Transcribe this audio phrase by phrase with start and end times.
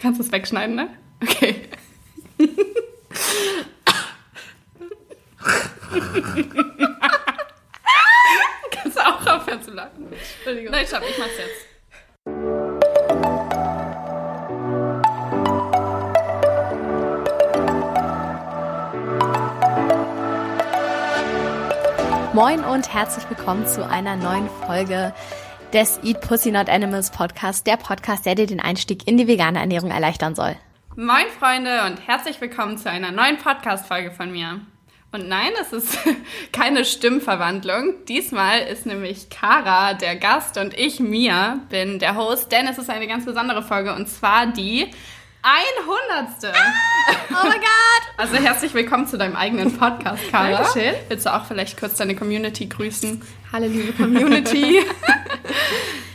[0.00, 0.90] Kannst du es wegschneiden, ne?
[1.22, 1.68] Okay.
[8.70, 10.12] Kannst du auch aufhören zu lachen.
[10.12, 10.72] Entschuldigung.
[10.72, 11.66] Nein, stopp, ich mach's jetzt.
[22.34, 25.14] Moin und herzlich willkommen zu einer neuen Folge
[25.72, 29.58] des Eat Pussy Not Animals Podcast, der Podcast, der dir den Einstieg in die vegane
[29.58, 30.56] Ernährung erleichtern soll.
[30.94, 34.60] Moin Freunde und herzlich willkommen zu einer neuen Podcast-Folge von mir.
[35.12, 35.98] Und nein, es ist
[36.52, 37.94] keine Stimmverwandlung.
[38.06, 42.90] Diesmal ist nämlich Kara der Gast und ich, Mia, bin der Host, denn es ist
[42.90, 44.90] eine ganz besondere Folge und zwar die
[45.42, 46.54] 100.
[47.30, 47.60] Oh mein Gott!
[48.18, 50.62] Also herzlich willkommen zu deinem eigenen Podcast, Kara.
[50.62, 50.94] Dankeschön.
[51.08, 53.20] Willst du auch vielleicht kurz deine Community grüßen?
[53.52, 54.80] Hallo liebe Community.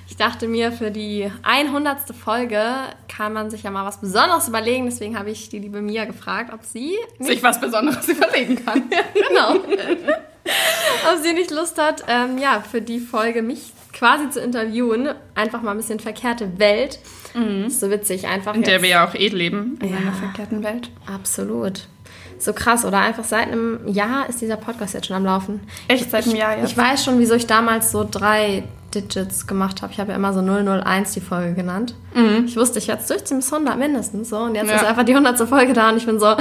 [0.08, 2.13] Ich dachte mir, für die 100.
[2.16, 2.62] Folge
[3.07, 4.85] kann man sich ja mal was Besonderes überlegen.
[4.85, 8.84] Deswegen habe ich die liebe Mia gefragt, ob sie Sich was Besonderes überlegen kann.
[9.29, 9.55] genau.
[9.55, 15.10] Ob sie nicht Lust hat, ähm, ja, für die Folge mich quasi zu interviewen.
[15.34, 16.99] Einfach mal ein bisschen verkehrte Welt.
[17.66, 18.54] Ist so witzig, einfach.
[18.54, 19.98] In der jetzt- wir ja auch eh leben, in Ja.
[19.98, 20.91] einer verkehrten Welt.
[21.07, 21.88] Absolut.
[22.41, 22.97] So krass, oder?
[22.99, 25.59] Einfach seit einem Jahr ist dieser Podcast jetzt schon am Laufen.
[25.87, 26.71] Echt seit einem Jahr jetzt?
[26.71, 28.63] Ich weiß schon, wieso ich damals so drei
[28.95, 29.93] Digits gemacht habe.
[29.93, 31.95] Ich habe ja immer so 001 die Folge genannt.
[32.45, 34.29] Ich wusste, ich werde es durchziehen bis 100 mindestens.
[34.29, 34.37] So.
[34.39, 34.70] Und jetzt Mhm.
[34.71, 34.75] Ja.
[34.77, 35.48] ist einfach die 100.
[35.48, 36.35] Folge da und ich bin so,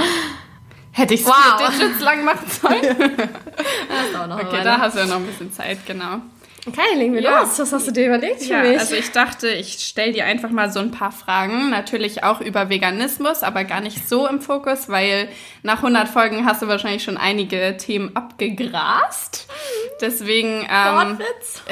[0.93, 1.69] Hätte ich so Wow.
[1.71, 2.81] Digits lang machen sollen?
[4.31, 6.17] Okay, da hast du ja noch ein bisschen Zeit, genau.
[6.67, 7.39] Okay, legen wir Ja.
[7.41, 7.57] los.
[7.57, 8.79] Was hast du dir überlegt für Ja, mich?
[8.79, 12.69] also ich dachte, ich stelle dir einfach mal so ein paar Fragen, natürlich auch über
[12.69, 15.27] Veganismus, aber gar nicht so im Fokus, weil
[15.63, 19.47] nach 100 Folgen hast du wahrscheinlich schon einige Themen abgegrast.
[20.01, 21.63] Deswegen, ähm, Wortwitz.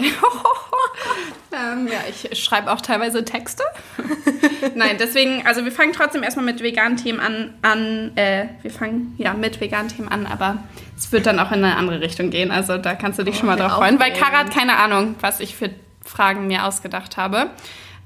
[1.53, 3.63] ähm, ja, ich schreibe auch teilweise Texte.
[4.75, 9.13] Nein, deswegen, also wir fangen trotzdem erstmal mit veganen Themen an, an äh, wir fangen
[9.17, 10.63] ja mit veganen Themen an, aber
[10.99, 12.51] es wird dann auch in eine andere Richtung gehen.
[12.51, 14.13] Also da kannst du dich schon mal drauf freuen, weil.
[14.13, 15.69] Kara hat keine Ahnung, was ich für
[16.05, 17.49] Fragen mir ausgedacht habe.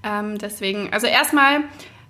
[0.03, 1.61] Ähm, deswegen, also erstmal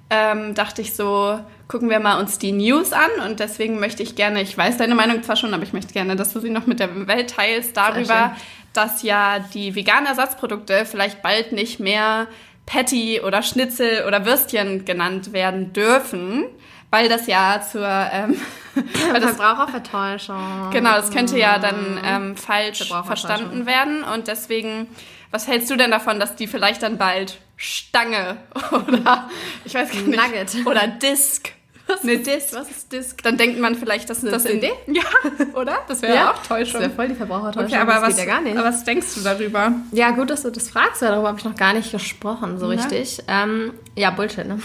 [0.10, 4.16] ähm, dachte ich so, gucken wir mal uns die News an und deswegen möchte ich
[4.16, 6.68] gerne, ich weiß deine Meinung zwar schon, aber ich möchte gerne, dass du sie noch
[6.68, 8.36] mit der Welt teilst, darüber,
[8.74, 12.28] dass ja die veganen Ersatzprodukte vielleicht bald nicht mehr
[12.66, 16.46] Patty oder Schnitzel oder Würstchen genannt werden dürfen,
[16.94, 18.40] weil das ja zur ähm,
[19.12, 20.70] weil das Verbrauchervertäuschung.
[20.72, 24.04] Genau, das könnte ja dann ähm, falsch verstanden werden.
[24.04, 24.88] Und deswegen,
[25.32, 28.38] was hältst du denn davon, dass die vielleicht dann bald Stange
[28.72, 29.28] oder
[29.66, 30.18] ich weiß gar nicht.
[30.56, 30.68] Nugget.
[30.68, 31.50] Oder Disc.
[32.02, 32.54] Eine Disc.
[32.54, 33.24] Was ist Disc?
[33.24, 34.72] Dann denkt man vielleicht, dass das in, CD?
[34.88, 35.02] Ja,
[35.60, 35.80] oder?
[35.88, 36.74] Das wäre Ja, auch Täuschung.
[36.74, 37.72] Das wäre voll die Verbrauchertäuschung.
[37.72, 38.56] Okay, aber das was, geht ja gar nicht.
[38.56, 39.72] was denkst du darüber?
[39.92, 42.72] Ja, gut, dass du das fragst, weil darüber habe ich noch gar nicht gesprochen, so
[42.72, 42.78] Ja.
[42.80, 43.20] richtig.
[43.28, 44.60] Ähm, ja, Bullshit, ne?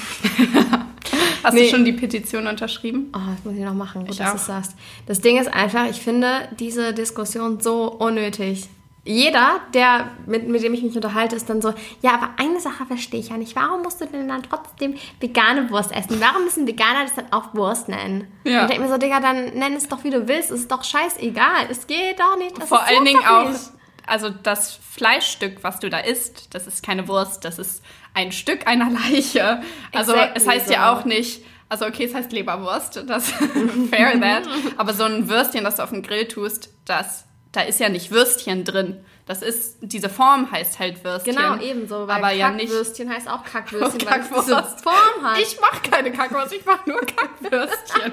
[1.43, 1.65] Hast Nee.
[1.65, 3.13] du schon die Petition unterschrieben?
[3.15, 4.75] Oh, das muss ich noch machen, gut, Ich dass du es sagst.
[5.07, 8.69] Das Ding ist einfach, ich finde diese Diskussion so unnötig.
[9.05, 11.73] Jeder, der, mit, mit dem ich mich unterhalte, ist dann so,
[12.03, 13.57] ja, aber eine Sache verstehe ich ja nicht.
[13.57, 16.21] Warum musst du denn dann trotzdem vegane Wurst essen?
[16.21, 18.27] Warum müssen Veganer das dann auch Wurst nennen?
[18.45, 18.59] Ja.
[18.59, 20.51] Und ich denke mir so, Digga, dann nenn es doch, wie du willst.
[20.51, 21.69] Es ist doch scheißegal.
[21.71, 22.61] Es geht doch nicht.
[22.61, 23.61] Das Vor allen Dingen auch, nicht.
[24.07, 27.83] also das Fleischstück, was du da isst, das ist keine Wurst, das ist
[28.19, 29.63] ein Stück einer Leiche.
[29.93, 30.73] Also Exactly es heißt so.
[30.73, 33.31] ja auch nicht, also okay, es heißt Leberwurst, das
[33.91, 34.43] fair that,
[34.77, 38.11] aber so ein Würstchen, das du auf den Grill tust, das, da ist ja nicht
[38.11, 39.05] Würstchen drin.
[39.27, 41.37] Das ist, diese Form heißt halt Würstchen.
[41.37, 42.09] Genau, ebenso.
[42.09, 42.69] Weil aber ja nicht.
[42.69, 44.49] Kackwürstchen heißt auch Kackwürstchen, weil es Kackwurst.
[44.49, 45.39] diese Form hat.
[45.39, 48.13] Ich mache keine Kackwurst, ich mache nur Kackwürstchen.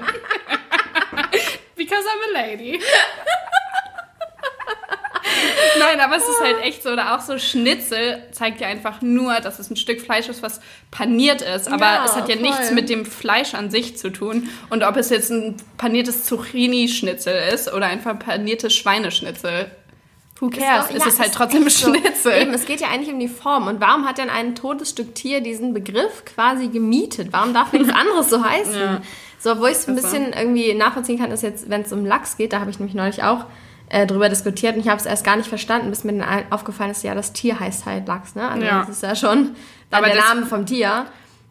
[1.74, 2.80] Because I'm a lady.
[5.78, 9.34] Nein, aber es ist halt echt so, oder auch so Schnitzel zeigt ja einfach nur,
[9.40, 10.60] dass es ein Stück Fleisch ist, was
[10.90, 11.68] paniert ist.
[11.70, 12.42] Aber Ja, es hat ja voll.
[12.42, 14.48] nichts mit dem Fleisch an sich zu tun.
[14.70, 19.70] Und ob es jetzt ein paniertes Zucchini-Schnitzel ist oder einfach paniertes Schweineschnitzel.
[20.38, 20.88] Who cares?
[20.88, 21.94] doch- es ja, ist halt ist trotzdem ein echt so.
[21.94, 22.42] Schnitzel.
[22.42, 23.68] Eben, es geht ja eigentlich um die Form.
[23.68, 27.28] Und warum hat denn ein totes Stück Tier diesen Begriff quasi gemietet?
[27.32, 28.74] Warum darf nichts anderes so heißen?
[28.78, 29.00] Ja.
[29.38, 32.36] So, wo ich es ein bisschen irgendwie nachvollziehen kann, ist jetzt, wenn es um Lachs
[32.36, 33.44] geht, da habe ich nämlich neulich auch
[33.88, 36.90] äh, drüber diskutiert und ich habe es erst gar nicht verstanden, bis mir dann aufgefallen
[36.90, 38.48] ist, ja, das Tier heißt halt Lachs, ne?
[38.48, 38.80] Also Ja.
[38.80, 39.54] das ist ja schon
[39.90, 41.06] der Name vom Tier.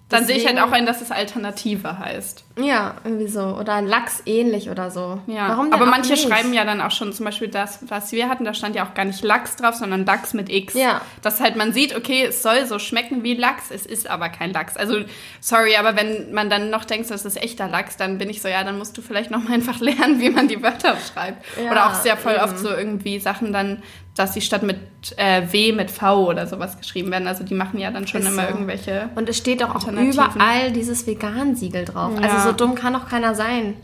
[0.07, 2.43] Dann sehe ich halt auch ein, dass es Alternative heißt.
[2.59, 3.41] Ja, irgendwie so.
[3.41, 5.19] Oder Lachs ähnlich oder so.
[5.25, 6.27] Ja, Warum denn aber manche nicht?
[6.27, 8.93] schreiben ja dann auch schon zum Beispiel das, was wir hatten, da stand ja auch
[8.93, 10.75] gar nicht Lachs drauf, sondern Lachs mit X.
[10.75, 11.01] Ja.
[11.23, 14.53] Dass halt man sieht, okay, es soll so schmecken wie Lachs, es ist aber kein
[14.53, 14.77] Lachs.
[14.77, 15.01] Also,
[15.41, 18.47] sorry, aber wenn man dann noch denkt, das ist echter Lachs, dann bin ich so,
[18.47, 21.43] ja, dann musst du vielleicht noch mal einfach lernen, wie man die Wörter schreibt.
[21.61, 22.43] Ja, Oder auch sehr voll eben.
[22.43, 23.81] oft so irgendwie Sachen dann
[24.15, 24.77] dass sie statt mit
[25.17, 27.27] äh, W mit V oder sowas geschrieben werden.
[27.27, 28.49] Also die machen ja dann schon Ist immer so.
[28.49, 29.09] irgendwelche.
[29.15, 32.13] Und es steht doch auch überall dieses Vegan-Siegel drauf.
[32.21, 32.29] Ja.
[32.29, 33.75] Also so dumm kann doch keiner sein.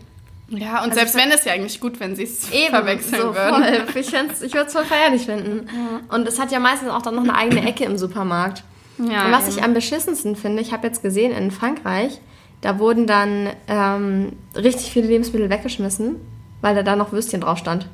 [0.49, 3.85] Ja, und Also selbst wenn es ja eigentlich gut, wenn sie es verwechseln so würden.
[3.85, 4.01] voll.
[4.01, 4.11] Ich,
[4.53, 5.67] würde es voll feierlich finden.
[6.09, 8.63] Und es hat ja meistens auch dann noch eine eigene Ecke im Supermarkt.
[8.97, 9.57] Ja, Und was eben.
[9.57, 12.19] ich am beschissensten finde, ich habe jetzt gesehen in Frankreich,
[12.59, 16.17] da wurden dann ähm, richtig viele Lebensmittel weggeschmissen,
[16.61, 17.87] weil da da noch Würstchen drauf stand.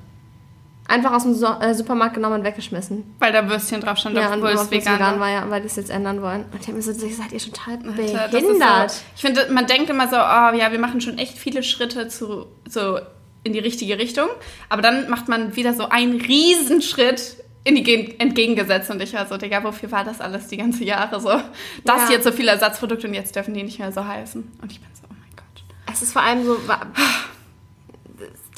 [0.89, 3.03] Einfach aus dem so äh, Supermarkt genommen und weggeschmissen.
[3.19, 5.29] Weil da Würstchen drauf stand, Ja, obwohl es es vegan, war.
[5.29, 6.45] ja, weil die es jetzt ändern wollen.
[6.51, 8.91] Und ich habe mir so gesagt, ihr total Alter, das ist behindert.
[8.91, 12.07] So, ich finde, man denkt immer so, oh ja, wir machen schon echt viele Schritte
[12.07, 12.99] zu, so
[13.43, 14.27] in die richtige Richtung.
[14.69, 18.93] Aber dann macht man wieder so einen Riesenschritt in die Gen- entgegengesetzte.
[18.93, 21.29] Und ich war so, Digga, wofür war das alles die ganze Jahre so?
[21.83, 22.11] Das Ja.
[22.15, 24.41] jetzt so viele Ersatzprodukte und jetzt dürfen die nicht mehr so heißen.
[24.61, 25.63] Und ich bin so, oh mein Gott.
[25.93, 26.57] Es ist vor allem so,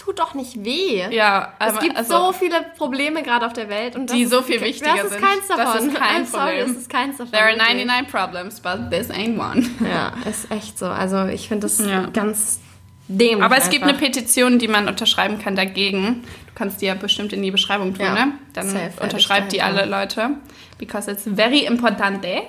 [0.10, 1.06] tut doch nicht weh.
[1.12, 4.24] Ja, Es aber gibt also, so viele Probleme gerade auf der Welt und das Die
[4.24, 5.22] ist- so viel wichtiger Das ist sind.
[5.24, 5.88] keins Das davon.
[5.90, 7.32] ist kein I'm sorry, das ist keins davon.
[7.32, 7.86] There are wirklich.
[7.86, 9.64] 99 problems, but this ain't one.
[9.88, 10.88] Ja, ist echt so.
[10.88, 12.08] Also ich finde das Ja.
[12.12, 12.60] ganz
[13.08, 13.44] dämlich.
[13.44, 14.06] Aber es gibt eine einfach.
[14.06, 16.24] Petition, die man unterschreiben kann dagegen.
[16.48, 18.32] Du kannst die ja bestimmt in die Beschreibung tun, Ja, ne?
[18.54, 20.32] Dann safe, unterschreibt die dahin alle Leute.
[20.80, 22.42] Because it's very importante.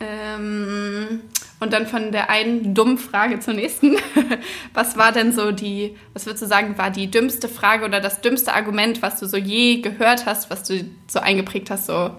[0.00, 1.22] Ähm,
[1.62, 3.96] und dann von der einen dummen Frage zur nächsten.
[4.74, 8.20] Was war denn so die, was würdest du sagen, war die dümmste Frage oder das
[8.20, 12.10] dümmste Argument, was du so je gehört hast, was du so eingeprägt hast, so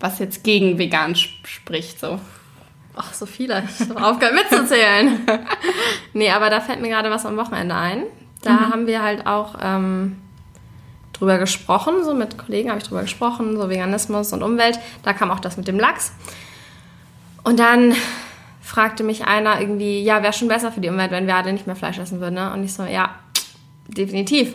[0.00, 2.18] was jetzt gegen vegan sp- spricht, so?
[2.94, 3.62] Ach, so viele.
[3.80, 5.20] Ich habe aufgehört mitzuzählen.
[6.12, 8.02] nee, aber da fällt mir gerade was am Wochenende ein.
[8.42, 8.70] Da Mhm.
[8.72, 10.18] haben wir halt auch ähm,
[11.12, 14.78] drüber gesprochen, so mit Kollegen habe ich drüber gesprochen, so Veganismus und Umwelt.
[15.04, 16.12] Da kam auch das mit dem Lachs.
[17.44, 17.94] Und dann
[18.72, 21.66] fragte mich einer irgendwie, ja, wäre schon besser für die Umwelt, wenn wir alle nicht
[21.66, 22.36] mehr Fleisch essen würden.
[22.36, 22.50] Ne?
[22.54, 23.16] Und ich so, ja,
[23.86, 24.54] definitiv.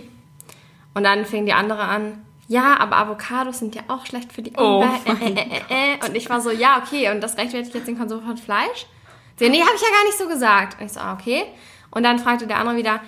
[0.95, 4.53] Und dann fing die andere an, ja, aber Avocados sind ja auch schlecht für die
[4.57, 5.21] Oh Umwelt.
[5.21, 6.07] Äh, äh, äh, äh.
[6.07, 8.87] Und ich war so, ja, okay, und das rechtfertigt jetzt den Konsum von Fleisch?
[9.35, 10.79] Sie, nee, habe ich ja gar nicht so gesagt.
[10.79, 11.43] Und ich so, ah, okay.
[11.91, 13.01] Und dann fragte der andere wieder,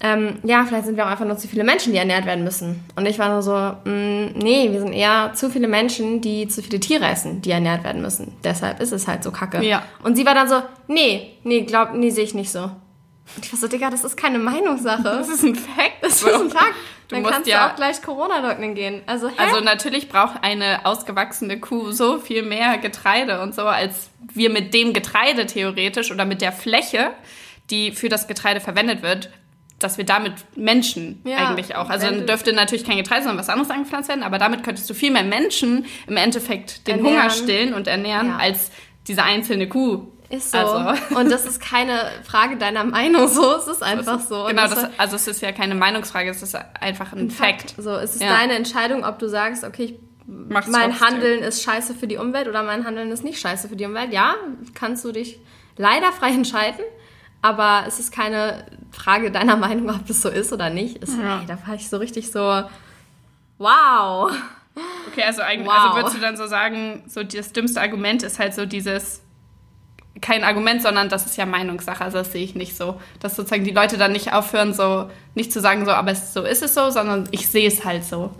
[0.00, 2.84] ähm, ja, vielleicht sind wir auch einfach nur zu viele Menschen, die ernährt werden müssen.
[2.96, 6.62] Und ich war nur so, mm, nee, wir sind eher zu viele Menschen, die zu
[6.62, 8.34] viele Tiere essen, die ernährt werden müssen.
[8.44, 9.64] Deshalb ist es halt so kacke.
[9.64, 9.82] Ja.
[10.02, 12.60] Und sie war dann so, nee, nee, glaub, nee, sehe ich nicht so.
[13.34, 15.02] Und ich war so, Digga, das ist keine Meinungssache.
[15.02, 15.94] Das ist ein Fact.
[16.02, 16.74] Das ist ein Fakt.
[17.08, 19.00] Du Dann musst kannst ja- du auch gleich Corona leugnen gehen.
[19.06, 19.34] Also, hä?
[19.38, 24.74] Also natürlich braucht eine ausgewachsene Kuh so viel mehr Getreide und so, als wir mit
[24.74, 27.12] dem Getreide theoretisch oder mit der Fläche,
[27.70, 29.30] die für das Getreide verwendet wird,
[29.78, 31.90] dass wir damit Menschen Ja, eigentlich auch.
[31.90, 34.94] Also dann dürfte natürlich kein Getreide, sondern was anderes angepflanzt werden, aber damit könntest du
[34.94, 37.16] viel mehr Menschen im Endeffekt den Ernähren.
[37.18, 38.36] Hunger stillen und ernähren, Ja.
[38.38, 38.70] als
[39.06, 40.06] diese einzelne Kuh.
[40.30, 40.58] ist so.
[40.58, 41.14] Also.
[41.16, 43.54] Und das ist keine Frage deiner Meinung so.
[43.56, 44.46] Es ist einfach so.
[44.48, 47.74] Genau, das also es ist ja keine Meinungsfrage, es ist einfach ein, Fact.
[47.78, 48.30] So, es ist Ja.
[48.36, 49.94] deine Entscheidung, ob du sagst, okay, ich,
[50.26, 51.06] Mach's mein trotzdem.
[51.08, 54.12] Handeln ist scheiße für die Umwelt oder mein Handeln ist nicht scheiße für die Umwelt.
[54.12, 54.34] Ja,
[54.74, 55.38] kannst du dich
[55.76, 56.80] leider frei entscheiden,
[57.42, 61.02] aber es ist keine Frage deiner Meinung, ob das so ist oder nicht.
[61.02, 61.40] Es, Ja.
[61.40, 62.62] ey, da war ich so richtig so,
[63.58, 64.30] wow.
[65.10, 65.74] Okay, also eigentlich, Wow.
[65.78, 69.22] also würdest du dann so sagen, so das dümmste Argument ist halt so dieses
[70.22, 72.02] kein Argument, sondern das ist ja Meinungssache.
[72.02, 75.52] Also das sehe ich nicht so, dass sozusagen die Leute dann nicht aufhören, so nicht
[75.52, 78.30] zu sagen, so, aber es, so ist es so, sondern ich sehe es halt so.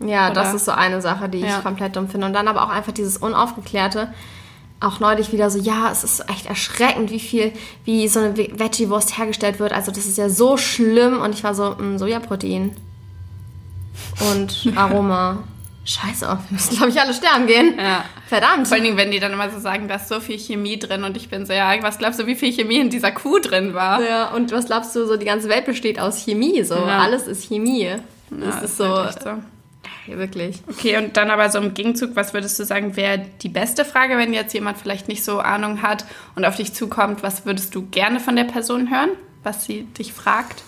[0.00, 1.60] Ja, Oder- das ist so eine Sache, die ich Ja.
[1.60, 2.26] komplett dumm finde.
[2.26, 4.12] Und dann aber auch einfach dieses Unaufgeklärte.
[4.84, 7.52] Auch neulich wieder so, ja, es ist echt erschreckend, wie viel,
[7.84, 9.72] wie so eine Ve- Veggie-Wurst hergestellt wird.
[9.72, 11.20] Also das ist ja so schlimm.
[11.20, 12.76] Und ich war so, mh, Sojaprotein
[14.30, 15.42] und Aroma.
[15.86, 17.74] Scheiße, wir müssen, glaube ich, alle sterben gehen.
[17.78, 18.04] Ja.
[18.26, 18.66] Verdammt.
[18.66, 21.04] Vor allen Dingen, wenn die dann immer so sagen, da ist so viel Chemie drin
[21.04, 23.74] und ich bin so, ja, was glaubst du, wie viel Chemie in dieser Kuh drin
[23.74, 24.00] war?
[24.02, 26.74] Ja, und was glaubst du, so die ganze Welt besteht aus Chemie, so.
[26.74, 27.00] Ja.
[27.00, 27.82] Alles ist Chemie.
[27.82, 27.96] Ja,
[28.30, 29.30] Das ist so, halt so.
[30.06, 30.60] Wirklich.
[30.68, 34.18] Okay, und dann aber so im Gegenzug, was würdest du sagen, wäre die beste Frage,
[34.18, 37.86] wenn jetzt jemand vielleicht nicht so Ahnung hat und auf dich zukommt, was würdest du
[37.86, 39.10] gerne von der Person hören,
[39.42, 40.62] was sie dich fragt?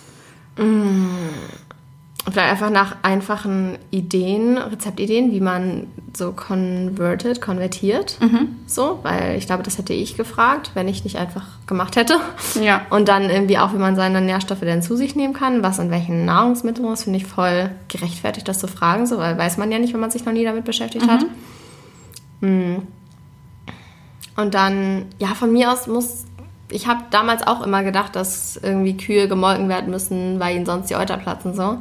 [2.29, 8.17] Vielleicht einfach nach einfachen Ideen, Rezeptideen, wie man so converted, konvertiert.
[8.65, 12.19] So, weil ich glaube, das hätte ich gefragt, wenn ich nicht einfach gemacht hätte.
[12.61, 12.81] Ja.
[12.89, 15.89] Und dann irgendwie auch, wie man seine Nährstoffe denn zu sich nehmen kann, was in
[15.89, 19.79] welchen Nahrungsmitteln ist, finde ich voll gerechtfertigt, das zu fragen, so, weil weiß man ja
[19.79, 21.25] nicht, wenn man sich noch nie damit beschäftigt hat.
[22.41, 22.79] Mm.
[24.35, 26.25] Und dann, ja, von mir aus muss,
[26.69, 30.89] ich habe damals auch immer gedacht, dass irgendwie Kühe gemolken werden müssen, weil ihnen sonst
[30.89, 31.77] die Euter platzen, so.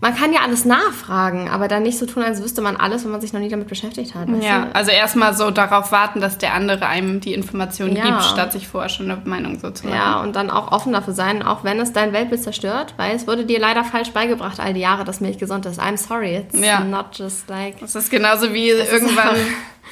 [0.00, 3.12] Man kann ja alles nachfragen, aber dann nicht so tun, als wüsste man alles, wenn
[3.12, 4.30] man sich noch nie damit beschäftigt hat.
[4.30, 4.74] weißt Ja, du?
[4.74, 8.04] also erstmal so darauf warten, dass der andere einem die Informationen Ja.
[8.04, 9.96] gibt, statt sich vorher schon eine Meinung so zu machen.
[9.96, 13.26] Ja, und dann auch offen dafür sein, auch wenn es dein Weltbild zerstört, weil es
[13.26, 15.80] wurde dir leider falsch beigebracht all die Jahre, dass Milch gesund ist.
[15.80, 16.80] I'm sorry, it's Ja.
[16.80, 17.80] not just like...
[17.80, 19.36] Das ist genauso wie irgendwann,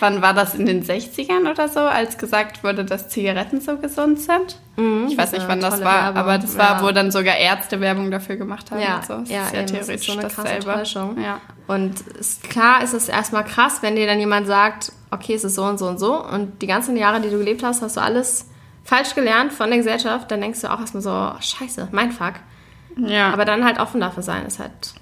[0.00, 4.20] wann war das in den 60ern oder so, als gesagt wurde, dass Zigaretten so gesund
[4.20, 4.58] sind?
[4.76, 6.82] ich weiß nicht, wann das war, Werbung, aber das war, ja.
[6.82, 8.80] wo dann sogar Ärzte Werbung dafür gemacht haben.
[8.80, 9.14] Ja, und so.
[9.20, 11.22] Das ja, ist ja eben, das ist theoretisch so eine krasse dasselbe.
[11.22, 11.40] Ja.
[11.68, 15.54] Und ist, klar ist es erstmal krass, wenn dir dann jemand sagt, okay, es ist
[15.54, 18.00] so und so und so und die ganzen Jahre, die du gelebt hast, hast du
[18.00, 18.50] alles
[18.82, 22.34] falsch gelernt von der Gesellschaft, dann denkst du auch erstmal so, oh, scheiße, mein Fuck.
[22.96, 23.32] ja.
[23.32, 24.94] Aber dann halt offen dafür sein, ist halt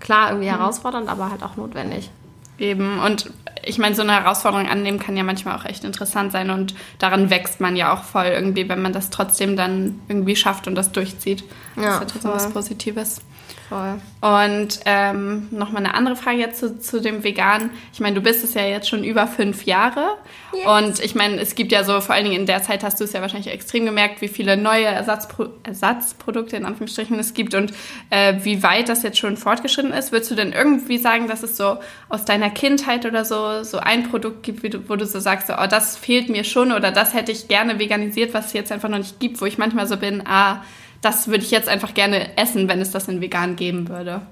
[0.00, 2.10] klar irgendwie herausfordernd, aber halt auch notwendig.
[2.58, 3.30] Eben, und
[3.64, 7.30] ich meine, so eine Herausforderung annehmen kann ja manchmal auch echt interessant sein und daran
[7.30, 10.90] wächst man ja auch voll irgendwie, wenn man das trotzdem dann irgendwie schafft und das
[10.92, 11.44] durchzieht.
[11.76, 12.50] das Ja, ist ja trotzdem was.
[12.50, 13.20] Positives.
[13.68, 14.00] Voll.
[14.22, 17.68] Und ähm, nochmal eine andere Frage jetzt zu, zu dem Vegan.
[17.92, 20.16] Ich meine, du bist es ja jetzt schon über fünf Jahre.
[20.54, 20.66] Yes.
[20.66, 23.04] Und ich meine, es gibt ja so, vor allen Dingen in der Zeit hast du
[23.04, 27.74] es ja wahrscheinlich extrem gemerkt, wie viele neue Ersatzpro Ersatzprodukte in Anführungsstrichen es gibt und
[28.08, 30.12] äh, wie weit das jetzt schon fortgeschritten ist.
[30.12, 31.76] Würdest du denn irgendwie sagen, dass es so
[32.08, 35.48] aus deiner Kindheit oder so, so ein Produkt gibt, wie du, wo du so sagst,
[35.48, 38.72] so, oh, das fehlt mir schon oder das hätte ich gerne veganisiert, was es jetzt
[38.72, 40.62] einfach noch nicht gibt, wo ich manchmal so bin, ah,
[41.00, 44.22] das würde ich jetzt einfach gerne essen, wenn es das in vegan geben würde.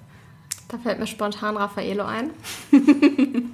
[0.68, 2.30] Da fällt mir spontan Raffaello ein.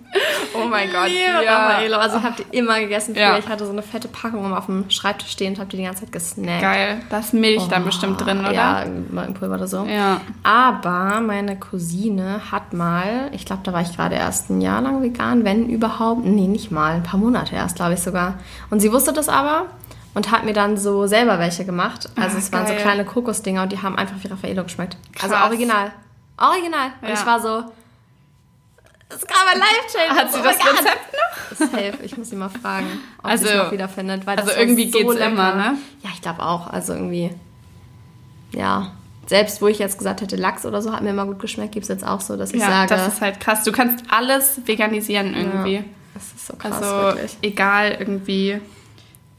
[0.55, 1.09] Oh mein Gott.
[1.47, 1.97] Raffaello.
[1.97, 3.23] Also ich habe die immer gegessen früher.
[3.23, 3.39] Ja.
[3.39, 5.85] Ich hatte so eine fette Packung immer auf dem Schreibtisch stehen und habe die die
[5.85, 6.61] ganze Zeit gesnackt.
[6.61, 7.01] Geil.
[7.09, 8.51] Da ist Milch dann bestimmt drin, oder?
[8.51, 9.85] Oh, Ja, Molkenpulver oder so.
[9.85, 10.21] Ja.
[10.43, 15.03] Aber meine Cousine hat mal, ich glaube, da war ich gerade erst ein Jahr lang
[15.03, 18.35] vegan, wenn überhaupt, nee, nicht mal, ein paar Monate erst, glaube ich sogar.
[18.71, 19.67] Und sie wusste das aber
[20.15, 22.09] und hat mir dann so selber welche gemacht.
[22.17, 24.97] Also Ah, es waren so kleine Kokosdinger und die haben einfach wie Raffaello geschmeckt.
[25.21, 25.47] Also Krass.
[25.47, 25.93] original.
[26.39, 26.93] Original.
[27.01, 27.15] Und Ja.
[27.15, 27.63] ich war so,
[29.09, 30.21] das ist gerade mein Life-Change.
[30.21, 31.59] Hat sie das Rezept noch?
[31.59, 32.03] Das hilft.
[32.03, 32.87] Ich muss sie mal fragen,
[33.19, 34.27] ob Also- sie es noch wiederfindet.
[34.27, 35.27] Weil also irgendwie so geht's lecker.
[35.27, 35.79] immer, ne?
[36.03, 36.67] Ja, ich glaube auch.
[36.69, 37.31] Also irgendwie,
[38.53, 38.93] ja.
[39.27, 41.85] Selbst wo ich jetzt gesagt hätte, Lachs oder so hat mir immer gut geschmeckt, gibt
[41.85, 43.63] es jetzt auch so, dass ich Ja, sage, das ist halt krass.
[43.65, 45.77] Du kannst alles veganisieren irgendwie.
[45.77, 47.37] Ja, das ist so krass, Also wirklich.
[47.43, 48.61] egal irgendwie,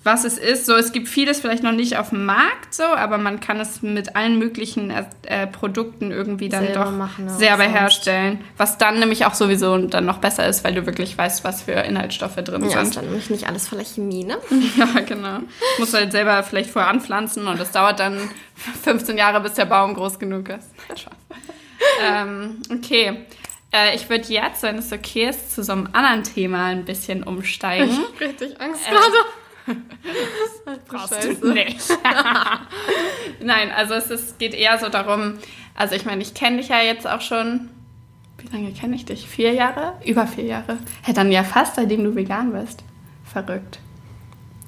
[0.03, 0.65] was es ist.
[0.65, 3.81] So, es gibt vieles vielleicht noch nicht auf dem Markt so, aber man kann es
[3.81, 7.79] mit allen möglichen äh, äh, Produkten irgendwie dann Selber doch machen, ja, selber sonst.
[7.79, 8.41] herstellen.
[8.57, 11.71] Was dann nämlich auch sowieso dann noch besser ist, weil du wirklich weißt, was für
[11.71, 12.95] Inhaltsstoffe drin Ja, ist sind.
[12.97, 14.37] dann nämlich nicht alles voller Chemie, ne?
[14.77, 15.39] Ja, genau.
[15.79, 18.17] Musst du halt selber vielleicht vorher anpflanzen und es dauert dann
[18.83, 20.69] 15 Jahre, bis der Baum groß genug ist.
[22.01, 23.25] Ähm, okay.
[23.71, 27.23] Äh, ich würde jetzt, wenn es okay ist, zu so einem anderen Thema ein bisschen
[27.23, 27.89] umsteigen.
[28.19, 28.91] Richtig Angst Äh,
[30.87, 31.79] Brauchst du nicht.
[33.41, 35.35] Nein, also es ist, geht eher so darum,
[35.75, 37.69] also ich meine, ich kenne dich ja jetzt auch schon,
[38.37, 39.27] wie lange kenne ich dich?
[39.27, 39.93] Vier Jahre?
[40.05, 40.77] Über vier Jahre.
[41.03, 42.83] Hä, dann ja fast, seitdem du vegan bist.
[43.31, 43.79] Verrückt.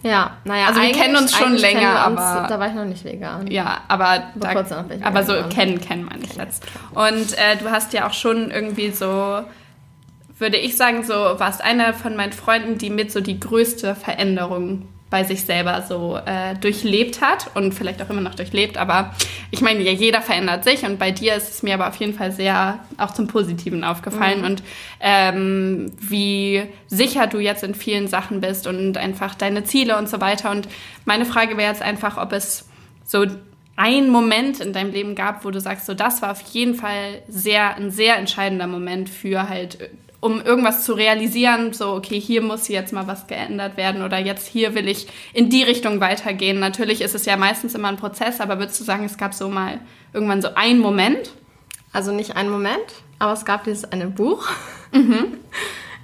[0.03, 3.03] Ja, naja, Also wir kennen uns schon länger, uns, aber- Da war ich noch nicht
[3.03, 3.47] vegan.
[3.47, 6.63] Ja, aber, da, kurz ich aber so kennen, kennen meine ich jetzt.
[6.93, 9.43] Und äh, du hast ja auch schon irgendwie so,
[10.37, 14.87] würde ich sagen, so warst einer von meinen Freunden, die mit so die größte Veränderung
[15.09, 18.77] bei sich selber so äh, durchlebt hat und vielleicht auch immer noch durchlebt.
[18.77, 19.13] Aber
[19.51, 22.13] ich meine, ja, jeder verändert sich und bei dir ist es mir aber auf jeden
[22.13, 24.63] Fall sehr auch zum Positiven aufgefallen und
[24.99, 30.19] ähm, wie sicher du jetzt in vielen Sachen bist und einfach deine Ziele und so
[30.19, 30.51] weiter.
[30.51, 30.67] Und
[31.05, 32.67] meine Frage wäre jetzt einfach, ob es
[33.05, 33.25] so
[33.77, 37.21] einen Moment in deinem Leben gab, wo du sagst, so das war auf jeden Fall
[37.27, 39.91] sehr ein sehr entscheidender Moment für halt
[40.25, 44.47] um irgendwas zu realisieren, so okay, hier muss jetzt mal was geändert werden oder jetzt
[44.47, 46.59] hier will ich in die Richtung weitergehen.
[46.59, 49.49] Natürlich ist es ja meistens immer ein Prozess, aber würdest du sagen, es gab so
[49.49, 49.79] mal
[50.13, 51.31] irgendwann so einen Moment?
[51.93, 52.79] Also nicht einen Moment,
[53.19, 54.47] aber es gab dieses eine Buch.
[54.91, 55.25] Mhm.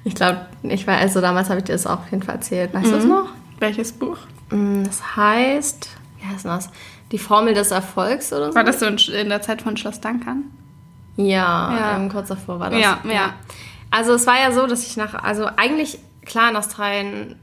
[0.04, 2.74] Ich glaube, ich war, also damals habe ich dir das auch auf jeden Fall erzählt.
[2.74, 2.96] Weißt du Mhm.
[2.96, 3.30] das noch?
[3.60, 4.18] Welches Buch?
[4.50, 6.70] Mm, Das heißt, wie heißt das?
[7.12, 8.56] Die Formel des Erfolgs oder so?
[8.56, 10.46] War das so in der Zeit von Schloss Dankern?
[11.18, 11.98] Ja, Ja.
[11.98, 12.80] Ähm, kurz davor war das.
[12.80, 13.34] Ja, ja.
[13.92, 17.36] Also es war ja so, dass ich nach, also eigentlich, klar, in Australien,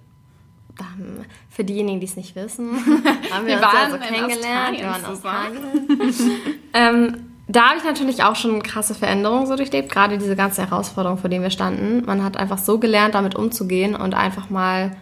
[0.80, 2.72] ähm, für diejenigen, die es nicht wissen,
[3.30, 4.78] haben wir, Wir waren ja so kennengelernt.
[4.78, 5.62] Wir waren Australien
[6.74, 11.16] ähm, da habe ich natürlich auch schon krasse Veränderungen so durchlebt, gerade diese ganze Herausforderung,
[11.16, 12.04] vor denen wir standen.
[12.04, 14.96] Man hat einfach so gelernt, damit umzugehen und einfach mal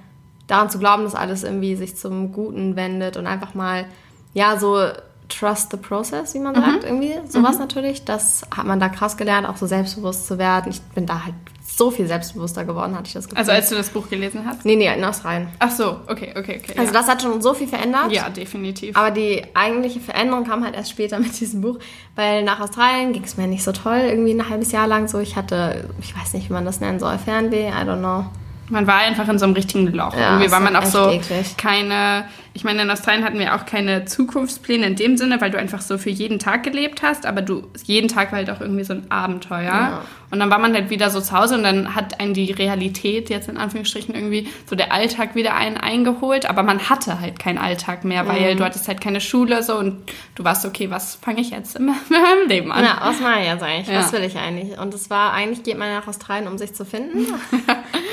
[0.46, 3.86] daran zu glauben, dass alles irgendwie sich zum Guten wendet und einfach mal,
[4.32, 4.78] ja, so
[5.28, 7.14] trust the process, wie man sagt, irgendwie.
[7.28, 8.04] Sowas natürlich.
[8.04, 10.70] Das hat man da krass gelernt, auch so selbstbewusst zu werden.
[10.70, 11.34] Ich bin da halt
[11.76, 13.38] so viel selbstbewusster geworden, hatte ich das Gefühl.
[13.38, 14.64] Also als du das Buch gelesen hast?
[14.64, 15.48] nee, nee, in Australien.
[15.58, 16.78] Ach so, okay, okay, okay.
[16.78, 17.00] Also ja.
[17.00, 18.12] das hat schon so viel verändert.
[18.12, 18.96] ja, definitiv.
[18.96, 21.78] Aber die eigentliche Veränderung kam halt erst später mit diesem Buch,
[22.14, 25.18] weil nach Australien ging es mir nicht so toll, irgendwie ein halbes Jahr lang so.
[25.18, 28.24] Ich hatte, ich weiß nicht, wie man das nennen soll, Fernweh, I don't know.
[28.68, 30.14] Man war einfach in so einem richtigen Loch.
[30.16, 31.56] Ja, Irgendwie war man auch so eklig.
[31.56, 32.24] keine.
[32.52, 35.82] Ich meine, in Australien hatten wir auch keine Zukunftspläne in dem Sinne, weil du einfach
[35.82, 38.94] so für jeden Tag gelebt hast, aber du jeden Tag war halt auch irgendwie so
[38.94, 39.62] ein Abenteuer.
[39.64, 40.02] Ja.
[40.30, 43.28] Und dann war man halt wieder so zu Hause und dann hat einen die Realität
[43.28, 47.58] jetzt in Anführungsstrichen irgendwie so der Alltag wieder einen eingeholt, aber man hatte halt keinen
[47.58, 48.58] Alltag mehr, weil Mhm.
[48.58, 49.98] du hattest halt keine Schule so und
[50.34, 52.82] du warst okay, was fange ich jetzt in meinem Leben an?
[52.82, 53.88] Ja, was mache ich jetzt eigentlich?
[53.88, 53.98] Ja.
[54.00, 54.78] Was will ich eigentlich?
[54.78, 57.26] Und es war, eigentlich geht man nach Australien, um sich zu finden.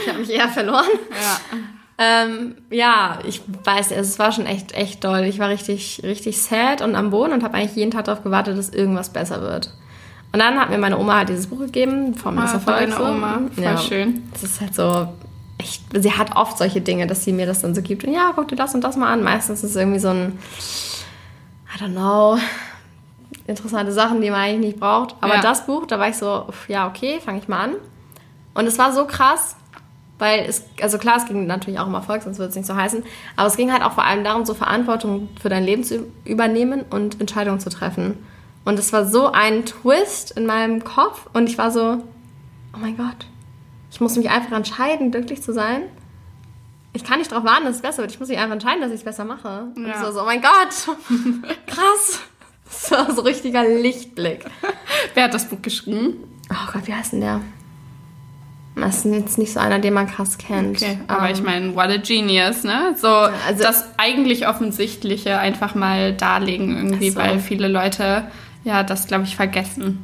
[0.04, 0.86] ich habe mich eher verloren.
[1.12, 1.40] Ja.
[2.00, 5.22] Ähm, ja, ich weiß, es war schon echt, echt doll.
[5.26, 8.58] Ich war richtig, richtig sad und am Boden und habe eigentlich jeden Tag darauf gewartet,
[8.58, 9.72] dass irgendwas besser wird.
[10.32, 12.66] Und dann hat mir meine Oma halt dieses Buch gegeben, des Ah, Erfolgs.
[12.80, 13.04] deine so.
[13.06, 14.24] Oma, voll schön.
[14.34, 15.08] Das ist halt so,
[15.60, 18.04] echt, sie hat oft solche Dinge, dass sie mir das dann so gibt.
[18.06, 19.22] Und ja, guck dir das und das mal an.
[19.24, 20.40] Meistens ist es irgendwie so ein,
[21.76, 22.40] I don't know,
[23.46, 25.16] interessante Sachen, die man eigentlich nicht braucht.
[25.22, 25.42] Aber Ja.
[25.42, 27.74] das Buch, da war ich so, ja, okay, fange ich mal an.
[28.56, 29.56] Und es war so krass,
[30.20, 32.76] weil es, also klar, es ging natürlich auch um Erfolg, sonst würde es nicht so
[32.76, 33.04] heißen.
[33.36, 36.84] Aber es ging halt auch vor allem darum, so Verantwortung für dein Leben zu übernehmen
[36.90, 38.18] und Entscheidungen zu treffen.
[38.66, 42.02] Und es war so ein Twist in meinem Kopf und ich war so,
[42.74, 43.26] oh mein Gott,
[43.92, 45.82] ich muss mich einfach entscheiden, glücklich zu sein.
[46.94, 48.12] Ich kann nicht darauf warten, dass es besser wird.
[48.12, 49.66] Ich muss mich einfach entscheiden, dass ich es besser mache.
[49.76, 49.94] Und Ja.
[49.94, 50.98] ich so, so, oh mein Gott,
[51.68, 52.20] krass.
[52.66, 54.46] Das war so richtiger Lichtblick.
[55.14, 56.24] Wer hat das Buch geschrieben?
[56.52, 57.42] Oh Gott, wie heißt denn der?
[58.76, 60.78] Das ist jetzt nicht so einer, den man krass kennt.
[60.82, 62.96] Okay, aber Ähm, ich meine, what a genius, ne?
[63.00, 67.20] So also- das eigentlich Offensichtliche einfach mal darlegen irgendwie, so.
[67.20, 68.26] weil viele Leute
[68.64, 70.00] ja das, glaube ich, vergessen.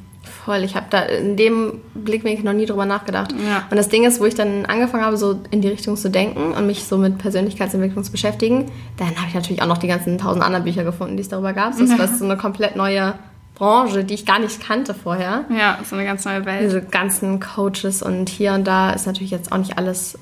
[0.46, 3.32] Voll, ich habe da in dem Blickwinkel noch nie drüber nachgedacht.
[3.32, 3.64] Ja.
[3.72, 6.52] Und das Ding ist, wo ich dann angefangen habe, so in die Richtung zu denken
[6.52, 8.66] und mich so mit Persönlichkeitsentwicklung zu beschäftigen,
[8.98, 11.54] dann habe ich natürlich auch noch die ganzen tausend anderen Bücher gefunden, die es darüber
[11.54, 11.78] gab.
[11.78, 13.16] Das war so eine komplett neue
[13.60, 15.44] Branche, die ich gar nicht kannte vorher.
[15.56, 16.64] Ja, so eine ganz neue Welt.
[16.64, 20.18] Diese ganzen Coaches und hier und da ist natürlich jetzt auch nicht alles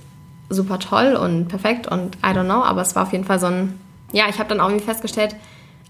[0.50, 3.46] super toll und perfekt und I don't know, aber es war auf jeden Fall so
[3.46, 3.80] ein,
[4.12, 5.36] ja, ich habe dann auch irgendwie festgestellt,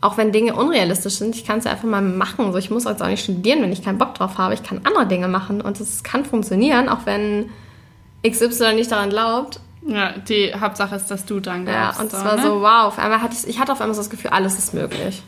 [0.01, 2.51] auch wenn Dinge unrealistisch sind, ich kann es ja einfach mal machen.
[2.51, 4.53] So, ich muss jetzt auch nicht studieren, wenn ich keinen Bock drauf habe.
[4.53, 7.49] Ich kann andere Dinge machen und es kann funktionieren, auch wenn
[8.27, 9.59] XY nicht daran glaubt.
[9.87, 11.99] Ja, die Hauptsache ist, dass du dran Ja, glaubst.
[12.01, 12.41] und es war ne?
[12.43, 14.73] so, wow, auf einmal hatte ich, ich hatte auf einmal so das Gefühl, alles ist
[14.73, 15.23] möglich.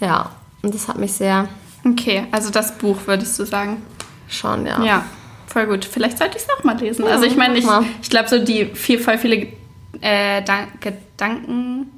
[0.00, 0.30] Ja,
[0.66, 1.48] und das hat mich sehr
[1.84, 3.82] Okay, also das Buch würdest du sagen.
[4.28, 4.82] schon, ja.
[4.82, 5.04] Ja,
[5.46, 5.84] voll gut.
[5.84, 7.06] Vielleicht sollte ich es auch mal lesen.
[7.06, 7.66] also ich meine, ich,
[8.02, 9.46] ich glaube so die viel, voll viele
[10.00, 11.92] äh, Dan Gedanken,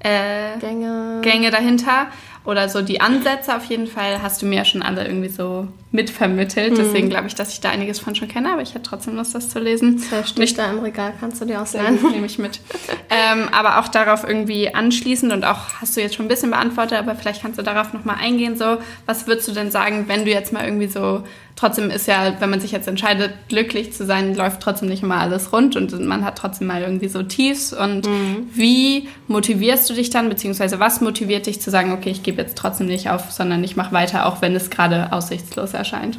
[0.00, 1.20] äh, Gänge.
[1.22, 2.08] Gänge dahinter
[2.44, 5.66] oder so die Ansätze auf jeden Fall hast du mir ja schon alle irgendwie so
[5.92, 6.76] mitvermittelt.
[6.76, 9.34] Deswegen glaube ich, dass ich da einiges von schon kenne, aber ich hätte trotzdem Lust,
[9.34, 10.02] das zu lesen.
[10.10, 11.98] Der steht da im Regal, kannst du dir ausleihen.
[12.10, 12.60] nehme ich mit.
[13.10, 16.98] ähm, aber auch darauf irgendwie anschließend und auch hast du jetzt schon ein bisschen beantwortet,
[16.98, 18.56] aber vielleicht kannst du darauf nochmal eingehen.
[18.56, 21.24] So, was würdest du denn sagen, wenn du jetzt mal irgendwie so,
[21.56, 25.18] trotzdem ist ja, wenn man sich jetzt entscheidet, glücklich zu sein, läuft trotzdem nicht immer
[25.18, 27.74] alles rund und man hat trotzdem mal irgendwie so Tiefs.
[27.74, 28.08] Und
[28.54, 32.56] wie motivierst du dich dann, beziehungsweise was motiviert dich zu sagen, okay, ich gebe jetzt
[32.56, 36.18] trotzdem nicht auf, sondern ich mache weiter, auch wenn es gerade aussichtslos erscheint?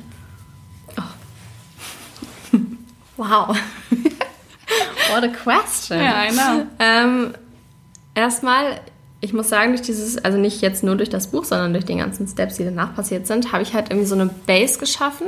[3.17, 3.55] Wow.
[5.13, 5.99] What a question.
[5.99, 6.65] Ja, genau.
[6.79, 7.33] Ähm,
[8.15, 8.79] erstmal,
[9.21, 11.95] ich muss sagen, durch dieses, also nicht jetzt nur durch das Buch, sondern durch die
[11.95, 15.27] ganzen Steps, die danach passiert sind, habe ich halt irgendwie so eine Base geschaffen,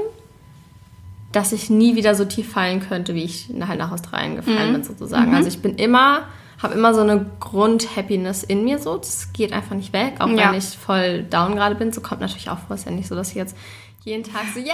[1.32, 4.84] dass ich nie wieder so tief fallen könnte, wie ich halt nach Australien gefallen bin,
[4.84, 5.36] sozusagen.
[5.36, 6.22] Also ich bin immer,
[6.64, 8.98] habe immer so eine Grund-Happiness in mir so.
[8.98, 10.50] Das geht einfach nicht weg, auch Ja.
[10.50, 11.92] wenn ich voll down gerade bin.
[11.92, 12.76] So kommt natürlich auch vor.
[12.76, 13.56] Ist ja nicht so, dass ich jetzt
[14.06, 14.68] jeden Tag so, yay,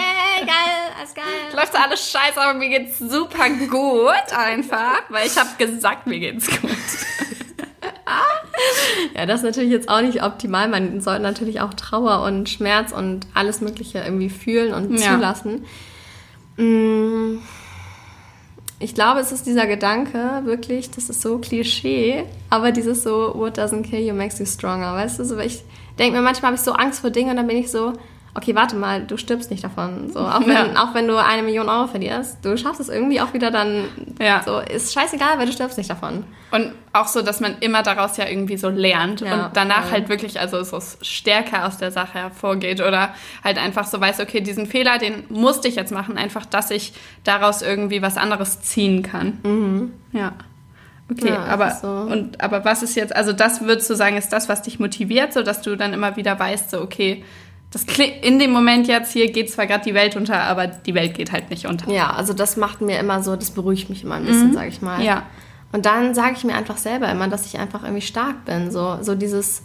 [0.46, 1.24] geil, alles geil.
[1.56, 6.48] Läuft alles scheiße, aber mir geht's super gut einfach, weil ich habe gesagt, mir geht's
[6.48, 6.70] gut.
[9.16, 10.68] Ja, das ist natürlich jetzt auch nicht optimal.
[10.68, 15.16] Man sollte natürlich auch Trauer und Schmerz und alles Mögliche irgendwie fühlen und Ja.
[15.16, 15.66] zulassen.
[16.58, 17.40] Mm,
[18.80, 23.58] Ich glaube, es ist dieser Gedanke, wirklich, das ist so Klischee, aber dieses so, what
[23.58, 25.26] doesn't kill you makes you stronger, weißt du?
[25.26, 25.64] So, ich
[26.00, 27.94] denke mir, manchmal habe ich so Angst vor Dingen und dann bin ich so,
[28.34, 30.10] okay, warte mal, du stirbst nicht davon.
[30.12, 30.84] So, auch, wenn, Ja.
[30.84, 33.86] auch wenn du eine Million Euro verlierst, du schaffst es irgendwie auch wieder dann,
[34.22, 34.42] Ja.
[34.46, 36.24] so, ist scheißegal, weil du stirbst nicht davon.
[36.52, 39.92] Und auch so, dass man immer daraus ja irgendwie so lernt Ja, und danach voll.
[39.92, 43.14] halt wirklich also so stärker aus der Sache hervorgeht oder
[43.44, 46.94] halt einfach so weiß, okay, diesen Fehler, den musste ich jetzt machen, einfach, dass ich
[47.24, 49.92] daraus irgendwie was anderes ziehen kann.
[50.14, 50.34] Ja.
[51.12, 51.36] Okay, Mhm.
[51.36, 51.88] Ja, aber, so.
[51.88, 55.34] und, aber was ist jetzt, also das würdest du sagen, ist das, was dich motiviert,
[55.34, 57.26] so dass du dann immer wieder weißt, so, okay,
[57.72, 57.86] das
[58.22, 61.32] in dem Moment jetzt hier geht zwar gerade die Welt unter, aber die Welt geht
[61.32, 61.90] halt nicht unter.
[61.90, 64.82] Ja, also das macht mir immer so, das beruhigt mich immer ein bisschen, sag ich
[64.82, 65.00] mal.
[65.00, 65.06] Mhm.
[65.06, 65.24] Ja.
[65.72, 68.72] Und dann sage ich mir einfach selber immer, dass ich einfach irgendwie stark bin.
[68.72, 69.64] So, so dieses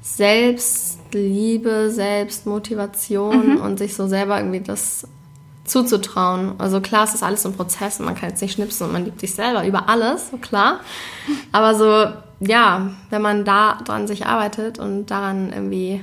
[0.00, 5.06] Selbstliebe, Selbstmotivation und sich so selber irgendwie das
[5.64, 6.54] zuzutrauen.
[6.58, 8.92] Also klar, es ist alles so ein Prozess und man kann jetzt nicht schnipsen und
[8.92, 10.80] man liebt sich selber über alles, so klar.
[11.52, 16.02] Aber so, ja, wenn man da dran sich arbeitet und daran irgendwie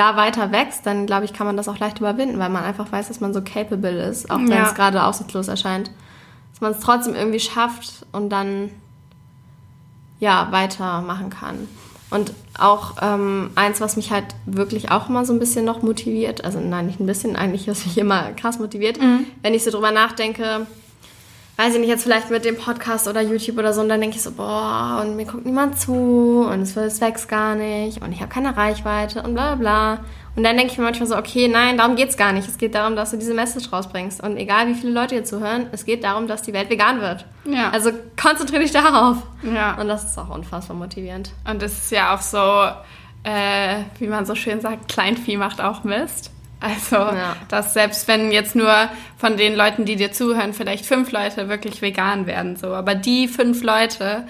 [0.00, 2.90] da weiter wächst, dann glaube ich, kann man das auch leicht überwinden, weil man einfach
[2.90, 4.66] weiß, dass man so capable ist, auch wenn Ja.
[4.68, 5.90] es gerade aussichtslos erscheint.
[6.52, 8.70] Dass man es trotzdem irgendwie schafft und dann
[10.18, 11.68] ja weitermachen kann.
[12.10, 16.44] Und auch ähm, eins, was mich halt wirklich auch immer so ein bisschen noch motiviert,
[16.44, 18.98] also nein, nicht ein bisschen, eigentlich was mich immer krass motiviert,
[19.42, 20.66] wenn ich so drüber nachdenke,
[21.60, 24.16] weiß ich nicht, jetzt vielleicht mit dem Podcast oder YouTube oder so, und dann denke
[24.16, 28.12] ich so, boah, und mir guckt niemand zu und es, es wächst gar nicht und
[28.12, 29.98] ich habe keine Reichweite und bla bla.
[30.36, 32.48] Und dann denke ich mir manchmal so, okay, nein, darum geht's gar nicht.
[32.48, 34.22] Es geht darum, dass du diese Message rausbringst.
[34.22, 37.26] Und egal wie viele Leute hier zuhören, es geht darum, dass die Welt vegan wird.
[37.44, 37.70] Ja.
[37.70, 39.18] Also konzentriere dich darauf.
[39.42, 39.74] Ja.
[39.78, 41.32] Und das ist auch unfassbar motivierend.
[41.50, 42.38] Und es ist ja auch so,
[43.28, 46.30] äh, wie man so schön sagt, Kleinvieh macht auch Mist.
[46.60, 47.36] Also, Ja.
[47.48, 48.72] dass selbst wenn jetzt nur
[49.18, 53.28] von den Leuten, die dir zuhören, vielleicht fünf Leute wirklich vegan werden, so, aber die
[53.28, 54.26] fünf Leute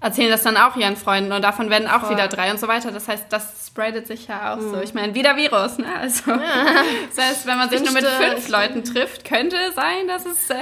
[0.00, 2.10] erzählen das dann auch ihren Freunden und davon werden auch Voll.
[2.10, 2.90] wieder drei und so weiter.
[2.92, 4.80] Das heißt, das spreadet sich ja auch so.
[4.82, 5.86] Ich meine, wie der Virus, ne?
[5.98, 10.26] Also, das heißt, wenn man sich nur mit fünf Leuten trifft, könnte es sein, dass
[10.26, 10.56] es äh,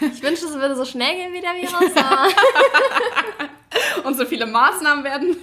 [0.00, 1.96] Ich wünschte, es würde so schnell gehen wie der Virus.
[1.96, 2.28] aber
[4.08, 5.36] und so viele Maßnahmen werden.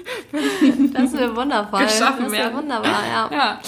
[0.94, 1.84] Das wäre wundervoll.
[1.84, 3.30] Geschaffen das wäre wunderbar, ja.
[3.32, 3.60] Ja.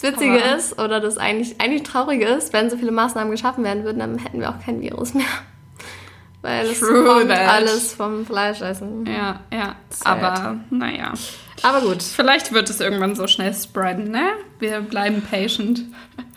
[0.00, 3.64] Das Witzige Aber- ist, oder das eigentlich, eigentlich Traurige ist, wenn so viele Maßnahmen geschaffen
[3.64, 5.24] werden würden, dann hätten wir auch kein Virus mehr.
[6.42, 7.48] Weil es True kommt that.
[7.48, 9.04] alles vom Fleischessen.
[9.06, 9.74] Ja, ja.
[9.88, 10.06] Sad.
[10.22, 11.12] Aber naja.
[11.62, 12.02] Aber gut.
[12.02, 14.28] Vielleicht wird es irgendwann so schnell spreaden, ne?
[14.60, 15.82] Wir bleiben patient.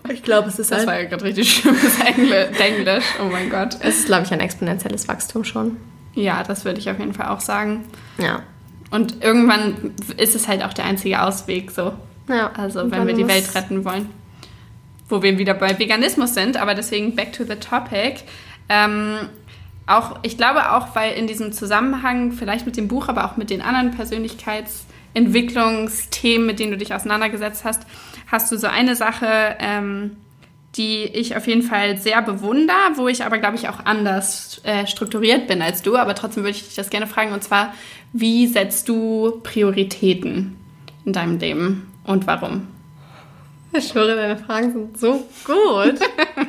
[0.07, 3.03] Ich glaube, es ist Das war ja gerade richtig schlimmes Engl Englisch.
[3.21, 3.75] Oh mein Gott.
[3.81, 5.77] Es ist, glaube ich, ein exponentielles Wachstum schon.
[6.15, 7.83] Ja, das würde ich auf jeden Fall auch sagen.
[8.17, 8.41] Ja.
[8.89, 11.91] Und irgendwann ist es halt auch der einzige Ausweg so.
[12.29, 12.51] Ja.
[12.55, 14.09] Also wenn wir die Welt retten wollen.
[15.07, 18.21] Wo wir wieder bei Veganismus sind, aber deswegen back to the topic.
[18.69, 19.17] Ähm,
[19.87, 23.49] auch, ich glaube auch, weil in diesem Zusammenhang, vielleicht mit dem Buch, aber auch mit
[23.49, 27.87] den anderen Persönlichkeitsentwicklungsthemen, mit denen du dich auseinandergesetzt hast,
[28.27, 30.17] hast du so eine Sache, ähm,
[30.75, 34.85] die ich auf jeden Fall sehr bewundere, wo ich aber, glaube ich, auch anders äh,
[34.85, 35.97] strukturiert bin als du.
[35.97, 37.33] Aber trotzdem würde ich dich das gerne fragen.
[37.33, 37.73] Und zwar,
[38.13, 40.55] wie setzt du Prioritäten
[41.05, 42.67] in deinem Leben und warum?
[43.71, 45.99] Ich schwöre, deine Fragen sind so gut.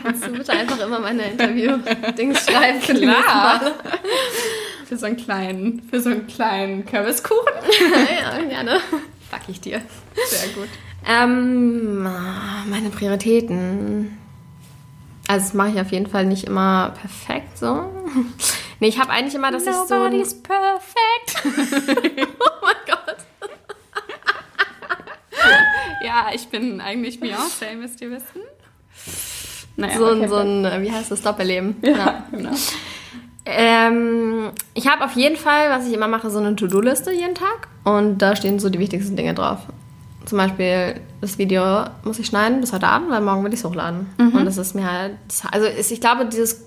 [0.03, 3.07] Kannst du bitte einfach immer meine Interview-Dings schreiben?
[3.07, 3.75] Male?
[4.87, 7.53] Für so einen kleinen, für so einen kleinen Kürbiskuchen.
[8.23, 8.81] ja, gerne.
[9.31, 9.83] Back ich dir.
[10.29, 10.69] Sehr gut.
[11.07, 14.17] Ähm, meine Prioritäten.
[15.29, 17.85] Also das mache ich auf jeden Fall nicht immer perfekt so.
[18.81, 19.95] Nee, ich habe eigentlich immer, dass ich so...
[19.95, 20.11] ein-
[20.43, 21.45] perfect.
[22.41, 23.17] Oh mein Gott.
[26.05, 28.41] Ja, ich bin eigentlich Beyoncé, müsst ihr wissen.
[29.77, 30.29] Naja, So ein, okay.
[30.29, 31.77] so ein, äh, wie heißt das, Doppelleben.
[31.83, 32.51] Ja, genau.
[33.47, 37.69] Ähm, ich habe auf jeden Fall, was ich immer mache, so eine To-Do-Liste jeden Tag.
[37.85, 39.61] Und da stehen so die wichtigsten Dinge drauf.
[40.27, 43.65] Zum Beispiel, das Video muss ich schneiden bis heute Abend, weil morgen will ich es
[43.65, 44.07] hochladen.
[44.19, 45.17] Und das ist mir halt,
[45.51, 46.67] also ist, ich glaube, dieses,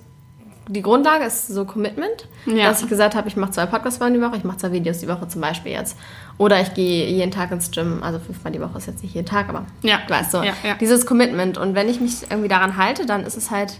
[0.68, 2.70] die Grundlage ist so Commitment, Ja.
[2.70, 5.08] dass ich gesagt habe, ich mache zwei Podcasts-Folgen die Woche, ich mache zwei Videos die
[5.08, 5.98] Woche zum Beispiel jetzt.
[6.38, 9.28] Oder ich gehe jeden Tag ins Gym, also fünfmal die Woche ist jetzt nicht jeden
[9.28, 10.00] Tag, aber Ja.
[10.08, 10.76] du weißt so, Ja, ja.
[10.80, 11.58] dieses Commitment.
[11.58, 13.80] Und wenn ich mich irgendwie daran halte, dann ist es halt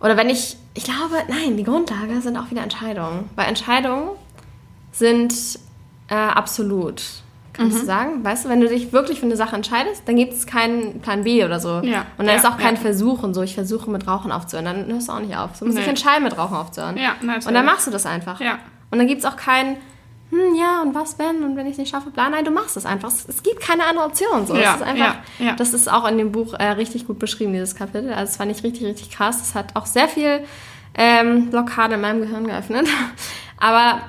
[0.00, 3.28] oder wenn ich, ich glaube, nein, die Grundlage sind auch wieder Entscheidungen.
[3.36, 4.08] Weil Entscheidungen
[4.92, 5.34] sind
[6.08, 7.02] äh, absolut.
[7.52, 7.80] Kannst Mhm.
[7.80, 8.24] du sagen?
[8.24, 11.24] Weißt du, wenn du dich wirklich für eine Sache entscheidest, dann gibt es keinen Plan
[11.24, 11.80] B oder so.
[11.82, 12.80] Ja, Und dann ja, ist auch kein ja.
[12.80, 14.64] Versuch und so, ich versuche mit Rauchen aufzuhören.
[14.66, 15.58] Dann hörst du auch nicht auf.
[15.58, 15.80] Du musst Nee.
[15.82, 16.96] dich entscheiden, mit Rauchen aufzuhören.
[16.96, 17.46] Ja, natürlich.
[17.48, 18.40] Und dann machst du das einfach.
[18.40, 18.58] Ja.
[18.90, 19.76] Und dann gibt es auch kein,
[20.30, 21.42] hm, ja, und was wenn?
[21.42, 23.08] Und wenn ich es nicht schaffe, bla, nein, du machst es einfach.
[23.08, 24.46] Es, es gibt keine andere Option.
[24.46, 24.54] So.
[24.54, 25.54] Ja, es ist einfach, ja.
[25.56, 28.10] Das ist auch in dem Buch äh, richtig gut beschrieben, dieses Kapitel.
[28.12, 29.38] Also, das fand ich richtig, richtig krass.
[29.40, 30.44] Das hat auch sehr viel
[30.94, 32.86] ähm, Blockade in meinem Gehirn geöffnet.
[33.58, 34.00] Aber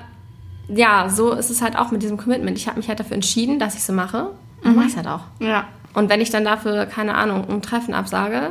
[0.68, 2.56] ja, so ist es halt auch mit diesem Commitment.
[2.58, 4.30] Ich habe mich halt dafür entschieden, dass ich so mache.
[4.62, 4.76] Und Mhm.
[4.76, 5.22] mache ich halt auch.
[5.40, 5.64] Ja.
[5.94, 8.50] Und wenn ich dann dafür, keine Ahnung, ein Treffen absage,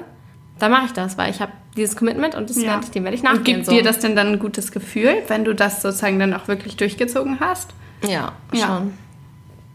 [0.60, 2.72] dann mache ich das, weil ich habe dieses Commitment und das Ja.
[2.72, 3.44] werde ich, dem werde ich Und nachgehen.
[3.58, 3.72] gibt so.
[3.72, 7.40] dir das denn dann ein gutes Gefühl, wenn du das sozusagen dann auch wirklich durchgezogen
[7.40, 7.72] hast?
[8.08, 8.68] Ja, Ja.
[8.68, 8.94] schon.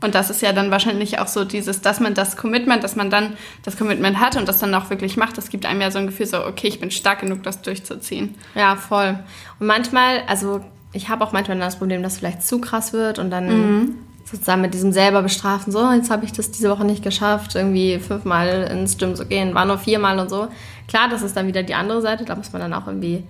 [0.03, 3.09] Und das ist ja dann wahrscheinlich auch so dieses, dass man das Commitment, dass man
[3.09, 3.33] dann
[3.65, 6.07] das Commitment hat und das dann auch wirklich macht, das gibt einem ja so ein
[6.07, 8.35] Gefühl so, okay, ich bin stark genug, das durchzuziehen.
[8.55, 9.19] Ja, voll.
[9.59, 10.61] Und manchmal, also
[10.97, 13.95] ich habe auch manchmal das Problem, dass es vielleicht zu krass wird und dann Mhm.
[14.25, 17.99] sozusagen mit diesem selber bestrafen, so, jetzt habe ich das diese Woche nicht geschafft, irgendwie
[17.99, 20.49] fünfmal ins Gym zu gehen, war nur viermal und so.
[20.89, 23.23] Klar, das ist dann wieder die andere Seite, da muss man dann auch irgendwie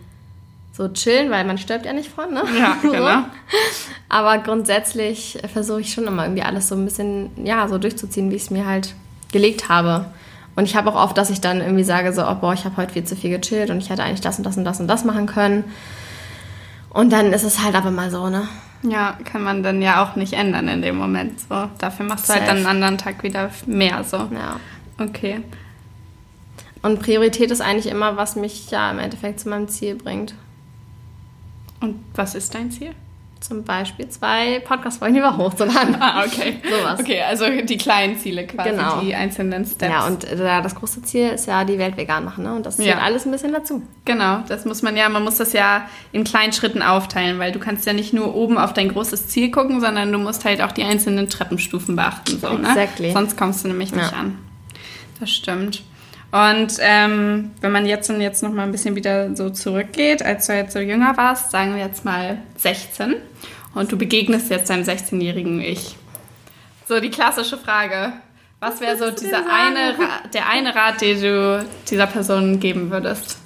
[0.72, 2.42] so chillen, weil man stirbt ja nicht von, ne?
[2.58, 3.24] Ja, genau.
[4.08, 8.36] Aber grundsätzlich versuche ich schon immer irgendwie alles so ein bisschen, ja, so durchzuziehen, wie
[8.36, 8.94] ich es mir halt
[9.32, 10.06] gelegt habe.
[10.54, 12.76] Und ich habe auch oft, dass ich dann irgendwie sage, so, oh, boah, ich habe
[12.78, 14.88] heute viel zu viel gechillt und ich hätte eigentlich das und das und das und
[14.88, 15.64] das machen können.
[16.96, 18.48] Und dann ist es halt aber mal so, ne?
[18.82, 21.38] Ja, kann man dann ja auch nicht ändern in dem Moment.
[21.40, 22.54] So, dafür machst du halt Safe.
[22.54, 24.16] dann einen anderen Tag wieder mehr so.
[24.16, 24.58] Ja.
[24.96, 25.42] Okay.
[26.80, 30.32] Und Priorität ist eigentlich immer, was mich ja im Endeffekt zu meinem Ziel bringt.
[31.80, 32.94] Und was ist dein Ziel?
[33.38, 35.96] Zum Beispiel zwei Podcast-Folgen Woche hochzuladen.
[36.00, 36.56] Ah, okay.
[36.68, 36.98] Sowas.
[36.98, 39.00] Okay, also die kleinen Ziele quasi, Genau.
[39.02, 39.92] die einzelnen Steps.
[39.92, 42.54] Ja, und äh, das große Ziel ist ja die Welt vegan machen, ne?
[42.54, 42.98] Und das zählt Ja.
[43.00, 43.82] alles ein bisschen dazu.
[44.06, 47.58] Genau, das muss man ja, man muss das ja in kleinen Schritten aufteilen, weil du
[47.58, 50.72] kannst ja nicht nur oben auf dein großes Ziel gucken, sondern du musst halt auch
[50.72, 52.40] die einzelnen Treppenstufen beachten.
[52.40, 53.08] So, Exactly.
[53.08, 53.12] ne?
[53.12, 54.18] Sonst kommst du nämlich nicht Ja.
[54.18, 54.38] an.
[55.20, 55.82] Das stimmt.
[56.36, 60.46] Und ähm, wenn man jetzt und jetzt noch mal ein bisschen wieder so zurückgeht, als
[60.46, 63.14] du jetzt so jünger warst, sagen wir jetzt mal 16
[63.74, 65.96] und du begegnest jetzt deinem 16-jährigen Ich.
[66.86, 68.12] So die klassische Frage,
[68.60, 73.38] was wäre so dieser eine, Ra der eine Rat, den du dieser Person geben würdest?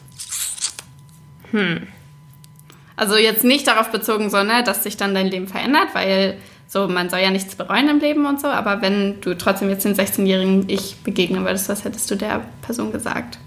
[2.97, 6.39] Also jetzt nicht darauf bezogen, so, ne, dass sich dann dein Leben verändert, weil
[6.73, 9.85] so, man soll ja nichts bereuen im Leben und so, aber wenn du trotzdem jetzt
[9.85, 13.39] den 16-jährigen Ich begegnen würdest, was hättest du der Person gesagt?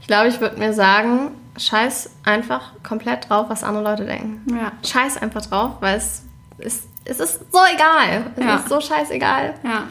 [0.00, 4.40] Ich glaube, ich würde mir sagen, scheiß einfach komplett drauf, was andere Leute denken.
[4.56, 4.72] Ja.
[4.82, 6.22] Scheiß einfach drauf, weil es
[6.56, 8.32] ist, es ist so egal.
[8.34, 8.56] Es Ja.
[8.56, 9.54] ist so scheißegal.
[9.62, 9.82] Ja.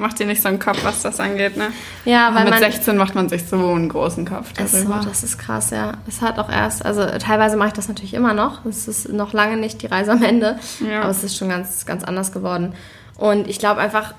[0.00, 1.72] Mach dir nicht so einen Kopf, was das angeht, ne?
[2.04, 2.60] Ja, weil mit man.
[2.60, 5.00] 16 macht man sich so einen großen Kopf Ist so, darüber.
[5.04, 5.94] das ist krass, ja.
[6.06, 8.64] Es hat auch erst, also teilweise mache ich das natürlich immer noch.
[8.64, 10.58] Es ist noch lange nicht die Reise am Ende,
[10.88, 11.00] Ja.
[11.02, 12.74] aber es ist schon ganz, ganz anders geworden.
[13.16, 14.14] Und ich glaube einfach,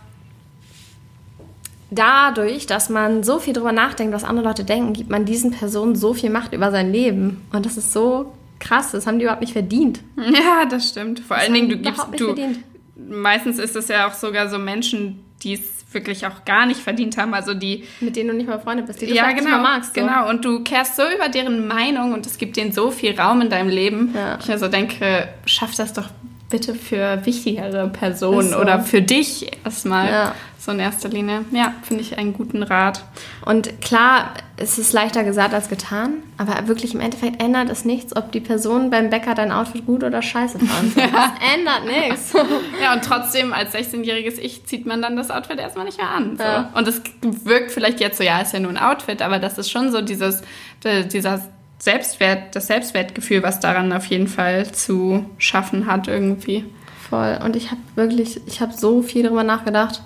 [1.92, 5.96] dadurch, dass man so viel drüber nachdenkt, was andere Leute denken, gibt man diesen Personen
[5.96, 7.46] so viel Macht über sein Leben.
[7.54, 10.02] Und das ist so krass, das haben die überhaupt nicht verdient.
[10.18, 11.22] Ja, das stimmt.
[11.22, 12.60] Vor allen haben Dingen, du gibst, du, verdient.
[12.98, 17.18] meistens ist es ja auch sogar so Menschen, die es wirklich auch gar nicht verdient
[17.18, 19.50] haben, also die Mit denen du nicht mal befreundet bist, die du ja, genau, nicht
[19.50, 19.96] mal magst.
[19.96, 20.02] So.
[20.02, 20.30] genau.
[20.30, 23.50] Und du kehrst so über deren Meinung und es gibt denen so viel Raum in
[23.50, 24.14] deinem Leben.
[24.16, 24.38] Ja.
[24.40, 26.10] Ich mir so denke, schaff das doch
[26.50, 28.58] bitte für wichtigere Personen so.
[28.58, 30.10] oder für dich erstmal.
[30.10, 30.36] Ja.
[30.58, 31.46] So in erster Linie.
[31.52, 33.06] Ja, finde ich einen guten Rat.
[33.46, 38.16] Und klar, es ist leichter gesagt als getan, aber wirklich im Endeffekt ändert es nichts,
[38.16, 40.96] ob die Person beim Bäcker dein Outfit gut oder scheiße fand.
[40.96, 42.34] Das ändert nichts.
[42.82, 46.38] Ja, und trotzdem als 16-jähriges Ich zieht man dann das Outfit erstmal nicht mehr an.
[46.38, 46.44] So.
[46.44, 46.70] Ja.
[46.74, 49.72] Und es wirkt vielleicht jetzt so, ja, ist ja nur ein Outfit, aber das ist
[49.72, 50.42] schon so dieses,
[50.84, 51.42] dieser
[51.80, 56.66] Selbstwert, das Selbstwertgefühl, was daran auf jeden Fall zu schaffen hat irgendwie.
[57.10, 57.40] Voll.
[57.44, 60.02] Und ich habe wirklich, ich habe so viel darüber nachgedacht,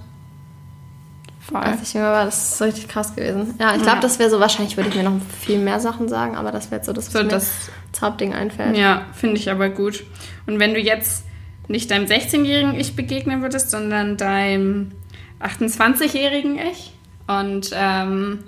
[1.48, 1.62] Voll.
[1.62, 2.26] als ich jünger war.
[2.26, 3.56] Das ist so richtig krass gewesen.
[3.60, 4.02] Ja, ich glaube, Ja.
[4.02, 6.78] das wäre so, wahrscheinlich würde ich mir noch viel mehr Sachen sagen, aber das wäre
[6.78, 8.76] jetzt so das, was So, mir das- als Hauptding einfällt.
[8.78, 10.04] Ja, finde ich aber gut.
[10.48, 11.26] Und wenn du jetzt
[11.68, 14.92] nicht deinem 16-jährigen Ich begegnen würdest, sondern deinem
[15.40, 16.94] 28-jährigen Ich
[17.28, 18.40] und ähm,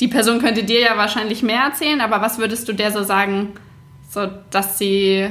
[0.00, 3.48] die Person könnte dir ja wahrscheinlich mehr erzählen, aber was würdest du der so sagen,
[4.08, 5.28] so dass sie,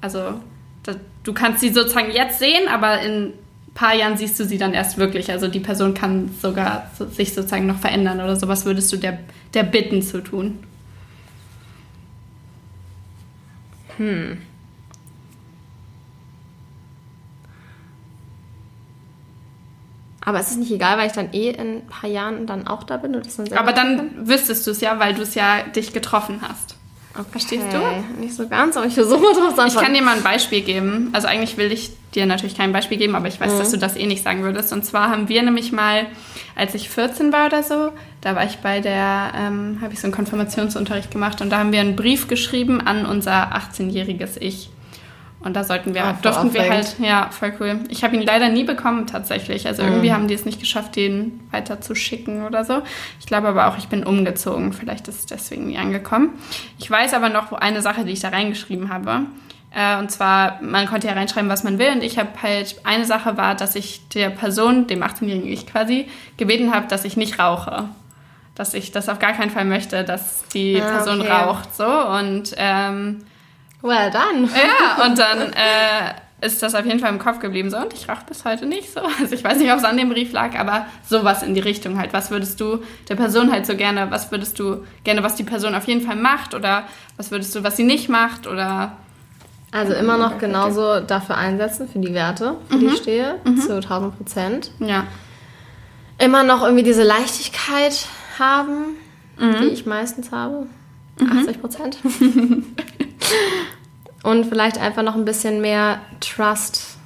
[0.00, 0.34] also
[0.82, 0.92] da,
[1.24, 3.32] du kannst sie sozusagen jetzt sehen, aber in
[3.74, 5.30] paar Jahren siehst du sie dann erst wirklich.
[5.30, 8.48] Also die Person kann sogar so, sich sozusagen noch verändern oder so.
[8.48, 9.18] Was würdest du der,
[9.54, 10.58] der bitten zu tun?
[20.22, 22.84] Aber es ist nicht egal, weil ich dann eh in ein paar Jahren dann auch
[22.84, 25.62] da bin und das dann Aber dann wüsstest du es ja, weil du es ja
[25.62, 26.76] dich getroffen hast.
[27.32, 27.76] Verstehst du?
[27.76, 29.94] Okay, Nicht so ganz, aber ich versuche drauf zu Ich kann antworten.
[29.94, 31.10] dir mal ein Beispiel geben.
[31.12, 33.96] Also eigentlich will ich dir natürlich kein Beispiel geben, aber ich weiß, dass du das
[33.96, 34.72] eh nicht sagen würdest.
[34.72, 36.06] Und zwar haben wir nämlich mal,
[36.56, 40.06] als ich 14 war oder so, da war ich bei der, ähm, habe ich so
[40.06, 44.70] einen Konfirmationsunterricht gemacht und da haben wir einen Brief geschrieben an unser 18-jähriges Ich.
[45.42, 47.80] Und da sollten wir, Ah, voll durften wir halt, ja, voll cool.
[47.88, 49.66] Ich habe ihn leider nie bekommen tatsächlich.
[49.66, 49.88] Also Mhm.
[49.88, 52.82] irgendwie haben die es nicht geschafft, den weiter zu schicken oder so.
[53.20, 54.74] Ich glaube aber auch, ich bin umgezogen.
[54.74, 56.30] Vielleicht ist es deswegen nie angekommen.
[56.78, 59.20] Ich weiß aber noch eine Sache, die ich da reingeschrieben habe.
[59.74, 61.90] Äh, und zwar, man konnte ja reinschreiben, was man will.
[61.92, 66.06] Und ich habe halt, eine Sache war, dass ich der Person, dem 18-jährigen Ich quasi,
[66.36, 67.88] gebeten habe, dass ich nicht rauche.
[68.56, 71.30] Dass ich das auf gar keinen Fall möchte, dass die Ah, Person okay.
[71.30, 71.74] raucht.
[71.74, 71.86] So.
[71.86, 73.22] Und ähm,
[73.82, 74.48] Well done.
[74.54, 77.70] ja, und dann äh, ist das auf jeden Fall im Kopf geblieben.
[77.70, 79.00] So, und ich rauche bis heute nicht so.
[79.00, 81.98] Also ich weiß nicht, ob es an dem Brief lag, aber sowas in die Richtung
[81.98, 82.12] halt.
[82.12, 85.74] Was würdest du der Person halt so gerne, was würdest du gerne, was die Person
[85.74, 86.84] auf jeden Fall macht oder
[87.16, 88.96] was würdest du, was sie nicht macht oder
[89.72, 94.16] Also immer noch genauso dafür einsetzen, für die Werte, für die ich stehe, zu 1000
[94.16, 94.70] Prozent.
[94.80, 95.04] Ja.
[96.18, 98.06] Immer noch irgendwie diese Leichtigkeit
[98.38, 98.96] haben,
[99.38, 100.66] die ich meistens habe.
[101.20, 101.98] 80 Prozent.
[104.22, 106.96] Und vielleicht einfach noch ein bisschen mehr Trust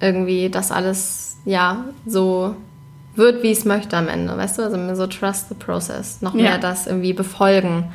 [0.00, 2.56] irgendwie, dass alles ja so
[3.14, 4.62] wird, wie ich es möchte am Ende, weißt du?
[4.62, 6.42] Also mir so trust the process, noch Ja.
[6.42, 7.92] mehr das irgendwie befolgen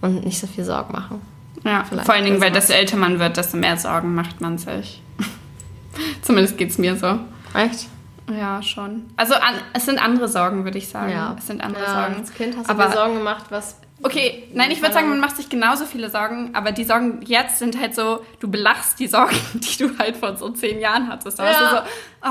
[0.00, 1.20] und nicht so viel Sorgen machen.
[1.64, 4.58] Ja, Vielleicht vor allen Dingen, weil desto älter man wird, desto mehr Sorgen macht man
[4.58, 5.00] sich.
[6.22, 7.18] Zumindest geht es mir so.
[7.54, 7.86] Echt?
[8.30, 9.04] Ja, schon.
[9.16, 11.12] Also an, es sind andere Sorgen, würde ich sagen.
[11.38, 12.16] Es sind andere ja, Sorgen.
[12.20, 15.20] Als Kind hast du aber dir Sorgen gemacht, was Okay, nein, ich würde sagen, man
[15.20, 19.06] macht sich genauso viele Sorgen, aber die Sorgen jetzt sind halt so, du belachst die
[19.06, 21.38] Sorgen, die du halt vor so zehn Jahren hattest.
[21.38, 21.68] Da warst Ja.
[21.70, 21.82] du so,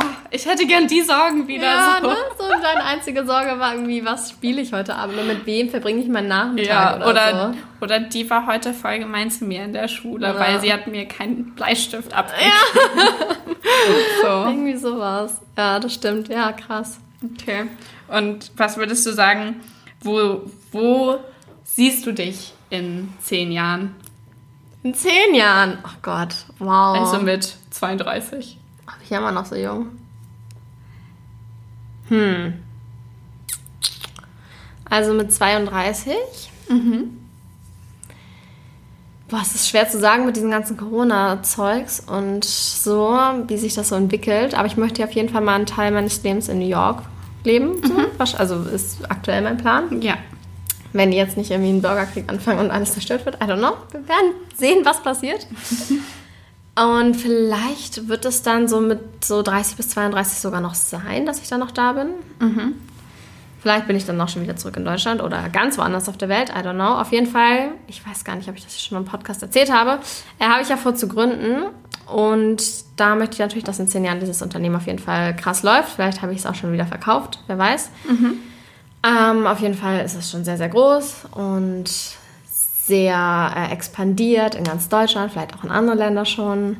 [0.07, 1.63] oh, ich hätte gern die Sorgen wieder.
[1.63, 2.07] Ja, so.
[2.09, 2.15] ne?
[2.37, 6.01] So deine einzige Sorge war irgendwie, was spiele ich heute Abend und mit wem verbringe
[6.01, 7.85] ich meinen Nachmittag Ja, oder, oder, so.
[7.85, 10.39] oder die war heute voll gemein zu mir in der Schule, Ja.
[10.39, 12.51] weil sie hat mir keinen Bleistift abgegeben.
[14.21, 14.27] so.
[14.27, 15.39] Irgendwie sowas.
[15.57, 16.27] Ja, das stimmt.
[16.27, 16.99] Ja, krass.
[17.39, 17.67] Okay.
[18.07, 19.61] Und was würdest du sagen,
[20.01, 21.19] wo, wo
[21.73, 23.95] siehst du dich in zehn Jahren?
[24.83, 25.77] In zehn Jahren.
[25.85, 26.97] Oh Gott, wow.
[26.97, 28.57] Also mit 32.
[28.87, 29.87] Ach, ich immer noch so jung.
[32.09, 32.53] Hm.
[34.89, 36.15] Also mit 32.
[39.29, 43.89] Boah, es ist schwer zu sagen mit diesem ganzen Corona-Zeugs und so, wie sich das
[43.89, 44.55] so entwickelt.
[44.55, 47.03] Aber ich möchte auf jeden Fall mal einen Teil meines Lebens in New York
[47.45, 47.81] leben.
[48.17, 50.01] Wasch- Also ist aktuell mein Plan.
[50.01, 50.15] Ja.
[50.93, 53.35] Wenn die jetzt nicht irgendwie einen Bürgerkrieg anfangen und alles zerstört wird.
[53.35, 53.77] I don't know.
[53.91, 55.47] Wir werden sehen, was passiert.
[56.75, 61.41] Und vielleicht wird es dann so mit so 30 bis 32 sogar noch sein, dass
[61.41, 62.07] ich dann noch da bin.
[63.61, 66.29] Vielleicht bin ich dann noch schon wieder zurück in Deutschland oder ganz woanders auf der
[66.29, 66.49] Welt.
[66.49, 66.99] I don't know.
[66.99, 69.99] Auf jeden Fall, ich weiß gar nicht, ob ich das schon im Podcast erzählt habe,
[70.39, 71.65] äh, habe ich ja vor zu gründen.
[72.07, 72.63] Und
[72.95, 75.89] da möchte ich natürlich, dass in zehn Jahren dieses Unternehmen auf jeden Fall krass läuft.
[75.89, 77.91] Vielleicht habe ich es auch schon wieder verkauft, wer weiß.
[79.03, 81.89] Ähm, auf jeden Fall ist es schon sehr, sehr groß und
[82.45, 86.77] sehr äh, expandiert in ganz Deutschland, vielleicht auch in andere Länder schon.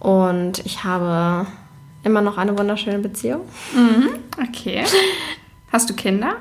[0.00, 1.46] Und ich habe
[2.04, 3.42] immer noch eine wunderschöne Beziehung.
[4.48, 4.84] Okay.
[5.72, 6.36] Hast du Kinder?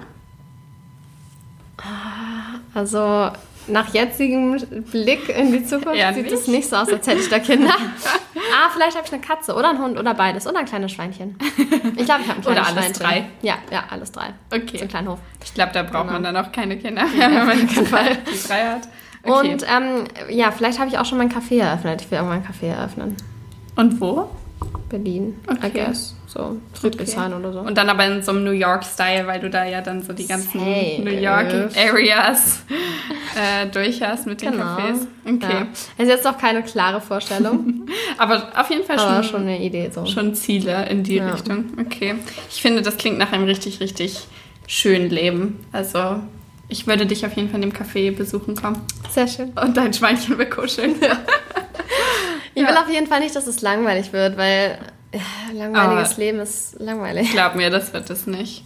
[2.73, 3.31] Also
[3.67, 4.57] nach jetzigem
[4.91, 7.71] Blick in die Zukunft Eher sieht es nicht so aus, als hätte ich da Kinder.
[8.35, 11.37] ah, vielleicht habe ich eine Katze oder einen Hund oder beides oder ein kleines Schweinchen.
[11.97, 13.03] Ich glaube, ich habe ein Oder kleines alles Schweinchen.
[13.03, 13.29] drei.
[13.41, 14.33] Ja, ja, alles drei.
[14.53, 14.77] Okay.
[14.77, 15.19] So einen kleinen Hof.
[15.43, 16.13] Ich glaube, da braucht Genau.
[16.13, 18.87] man dann auch keine Kinder, wenn man die drei, die drei hat.
[19.23, 19.51] Okay.
[19.53, 22.01] Und ähm, ja, vielleicht habe ich auch schon mein Café eröffnet.
[22.01, 23.17] Ich will irgendwann ein Café eröffnen.
[23.75, 24.29] Und wo?
[24.89, 25.67] Berlin, Okay.
[25.67, 26.15] I guess.
[26.27, 27.59] So, Friedrichshain oder so.
[27.59, 30.27] Und dann aber in so einem New York-Style, weil du da ja dann so die
[30.27, 31.01] ganzen Safe.
[31.03, 32.63] New York-Areas
[33.35, 34.63] äh, durch hast mit den Genau.
[34.63, 35.07] Cafés.
[35.25, 35.39] Okay.
[35.53, 35.67] Ja.
[35.97, 39.89] Es ist jetzt auch keine klare Vorstellung, Aber auf jeden Fall schon, schon eine Idee
[39.93, 40.05] so.
[40.05, 41.31] schon Ziele in die Ja.
[41.31, 41.65] Richtung.
[41.79, 42.15] Okay.
[42.49, 44.27] Ich finde, das klingt nach einem richtig, richtig
[44.67, 45.65] schönen Leben.
[45.71, 46.19] Also,
[46.69, 48.81] ich würde dich auf jeden Fall in dem Café besuchen kommen.
[49.09, 49.51] Sehr schön.
[49.61, 50.95] Und dein Schweinchen bekuscheln.
[52.57, 52.69] Ich Ja.
[52.69, 54.79] will auf jeden Fall nicht, dass es langweilig wird, weil
[55.11, 55.19] äh,
[55.53, 57.29] langweiliges Aber- Leben ist langweilig.
[57.31, 58.63] Glaub mir, das wird es nicht.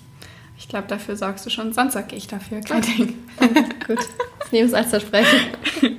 [0.57, 1.73] Ich glaube, dafür sorgst du schon.
[1.73, 2.61] Sonst sorge ich dafür.
[2.61, 3.19] Kein Ding.
[3.87, 3.99] Gut,
[4.45, 5.39] ich nehme es als Versprechen.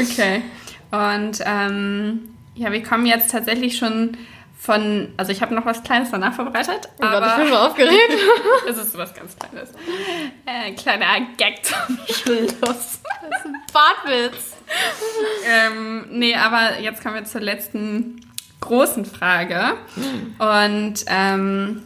[0.00, 0.42] Okay.
[0.90, 4.16] Und ähm, ja, wir kommen jetzt tatsächlich schon
[4.58, 5.12] von.
[5.16, 6.88] Also, ich habe noch was Kleines danach vorbereitet.
[6.98, 8.12] Oh Gott, ich aber bin mal aufgeregt.
[8.68, 9.70] es ist was ganz Kleines.
[10.44, 11.06] Äh, kleiner
[11.38, 13.00] Gag zum Schluss.
[13.72, 14.53] Bartwitz.
[15.46, 18.20] ähm, nee, aber jetzt kommen wir zur letzten
[18.60, 19.74] großen Frage.
[20.38, 21.82] Und ähm,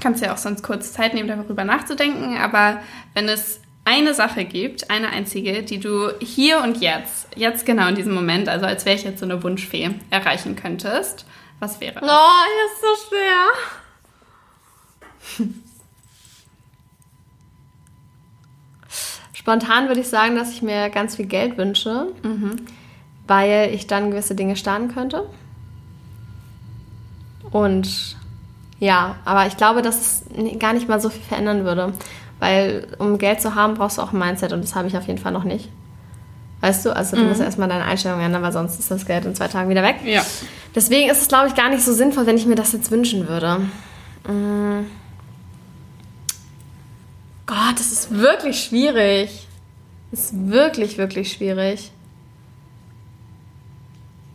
[0.00, 2.36] kannst ja auch sonst kurz Zeit nehmen, darüber nachzudenken.
[2.38, 2.80] Aber
[3.14, 7.94] wenn es eine Sache gibt, eine einzige, die du hier und jetzt, jetzt genau in
[7.94, 11.26] diesem Moment, also als wäre ich jetzt so eine Wunschfee, erreichen könntest,
[11.60, 12.72] was wäre Oh, das?
[12.72, 13.46] ist so schwer.
[19.44, 22.06] Spontan würde ich sagen, dass ich mir ganz viel Geld wünsche,
[23.26, 25.26] weil ich dann gewisse Dinge starten könnte.
[27.50, 28.16] Und
[28.80, 31.92] ja, aber ich glaube, dass es gar nicht mal so viel verändern würde.
[32.40, 35.06] Weil um Geld zu haben, brauchst du auch ein Mindset und das habe ich auf
[35.06, 35.68] jeden Fall noch nicht.
[36.62, 39.34] Weißt du, also du musst erstmal deine Einstellung ändern, weil sonst ist das Geld in
[39.34, 39.96] zwei Tagen wieder weg.
[40.06, 40.24] Ja.
[40.74, 43.28] Deswegen ist es, glaube ich, gar nicht so sinnvoll, wenn ich mir das jetzt wünschen
[43.28, 43.60] würde.
[44.26, 44.86] Mm.
[47.46, 49.46] Gott, das ist wirklich schwierig.
[50.10, 51.90] Das ist wirklich, wirklich schwierig.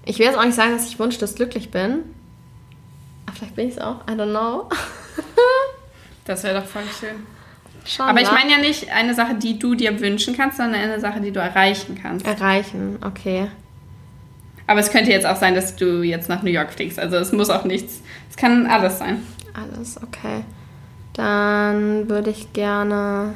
[0.05, 2.03] Ich will jetzt auch nicht sagen, dass ich wunschlos glücklich bin.
[3.25, 4.01] Aber vielleicht bin ich es auch.
[4.07, 4.69] I don't know.
[6.25, 7.25] Das wäre doch voll schön.
[7.85, 10.99] Schon, Aber ich meine ja nicht eine Sache, die du dir wünschen kannst, sondern eine
[10.99, 12.23] Sache, die du erreichen kannst.
[12.27, 13.47] Erreichen, okay.
[14.67, 16.99] Aber es könnte jetzt auch sein, dass du jetzt nach New York fliegst.
[16.99, 18.03] Also es muss auch nichts.
[18.29, 19.23] Es kann alles sein.
[19.55, 20.43] Alles, okay.
[21.13, 23.33] Dann würde ich gerne.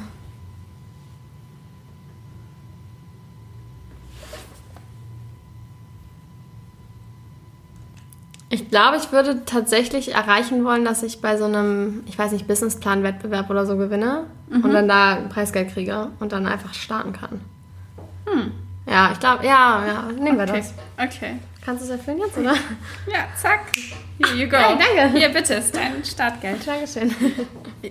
[8.48, 12.46] Ich glaube, ich würde tatsächlich erreichen wollen, dass ich bei so einem, ich weiß nicht,
[12.46, 17.40] Businessplan-Wettbewerb oder so gewinne und dann da Preisgeld kriege und dann einfach starten kann.
[18.26, 18.52] Hm.
[18.86, 20.62] Ja, ich glaube, ja, ja, nehmen wir Okay.
[20.98, 21.16] das.
[21.16, 21.36] Okay.
[21.64, 22.52] Kannst du es erfüllen jetzt, oder?
[23.10, 23.60] Ja, zack.
[24.22, 24.56] Here you go.
[24.58, 25.18] Hey, danke.
[25.18, 26.66] Hier, bitte, ist dein Startgeld.
[26.66, 27.14] Dankeschön.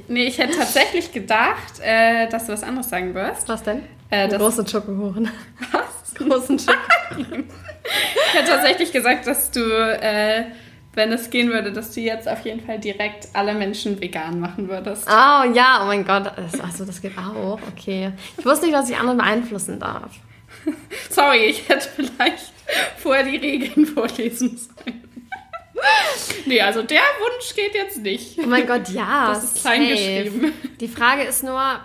[0.08, 3.50] Nee, ich hätte tatsächlich gedacht, äh, dass du was anderes sagen wirst.
[3.50, 3.82] Was denn?
[4.12, 5.30] Äh, großen Schokokuchen.
[5.72, 6.14] Was?
[6.16, 7.46] Großen Schokokuchen.
[8.28, 10.44] ich hätte tatsächlich gesagt, dass du, äh,
[10.94, 14.70] wenn es gehen würde, dass du jetzt auf jeden Fall direkt alle Menschen vegan machen
[14.70, 15.08] würdest.
[15.08, 16.32] Oh ja, oh mein Gott.
[16.62, 17.58] Also das geht auch.
[17.76, 18.12] Okay.
[18.38, 20.12] Ich wusste nicht, dass ich andere beeinflussen darf.
[21.10, 22.54] Sorry, ich hätte vielleicht
[22.98, 25.04] vorher die Regeln vorlesen sollen.
[26.46, 28.40] nee, also der Wunsch geht jetzt nicht.
[28.40, 29.28] Oh mein Gott, ja.
[29.34, 29.92] Das ist klein safe.
[29.94, 30.54] geschrieben.
[30.80, 31.80] Die Frage ist nur,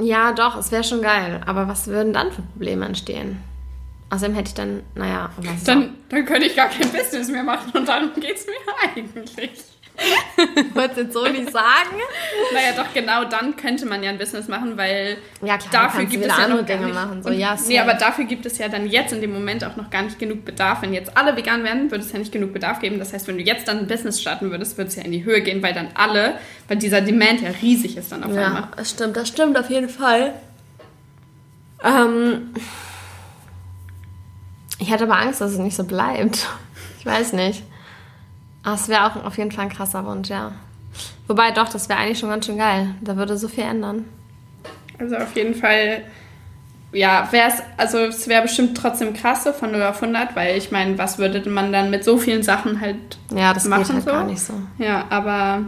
[0.00, 3.42] ja doch, es wäre schon geil, aber was würden dann für Probleme entstehen?
[4.10, 7.72] Außerdem hätte ich dann, naja, was Dann, dann könnte ich gar kein Business mehr machen
[7.72, 8.54] und darum geht es mir
[8.94, 9.50] eigentlich.
[10.74, 11.96] Wolltest du jetzt so nicht sagen?
[12.52, 16.24] Naja, doch genau dann könnte man ja ein Business machen, weil Ja, klar, dafür gibt
[16.26, 16.94] es ja noch Dinge nicht.
[16.94, 17.82] machen, so, Und- ja, nee, safe.
[17.82, 20.44] aber dafür gibt es ja dann jetzt in dem Moment auch noch gar nicht genug
[20.44, 20.82] Bedarf.
[20.82, 22.98] Wenn jetzt alle vegan werden, würde es ja nicht genug Bedarf geben.
[22.98, 25.24] Das heißt, wenn du jetzt dann ein Business starten würdest, würde es ja in die
[25.24, 26.34] Höhe gehen, weil dann alle,
[26.68, 28.44] weil dieser Demand ja riesig ist dann auf einmal.
[28.62, 30.34] Ja, das stimmt, das stimmt auf jeden Fall.
[31.82, 32.52] Ähm,
[34.78, 36.46] ich hatte aber Angst, dass es nicht so bleibt.
[36.98, 37.62] Ich weiß nicht.
[38.66, 40.50] Aber es wäre auch auf jeden Fall ein krasser Wunsch, ja.
[41.28, 42.96] Wobei doch, das wäre eigentlich schon ganz schön geil.
[43.00, 44.06] Da würde so viel ändern.
[44.98, 46.02] Also auf jeden Fall,
[46.90, 50.56] ja, wäre es, also es wäre bestimmt trotzdem krass so von 0 auf 100, weil
[50.56, 52.96] ich meine, was würde man dann mit so vielen Sachen halt
[53.32, 54.10] Ja, das machen geht halt so?
[54.10, 54.54] gar nicht so.
[54.78, 55.60] Ja, aber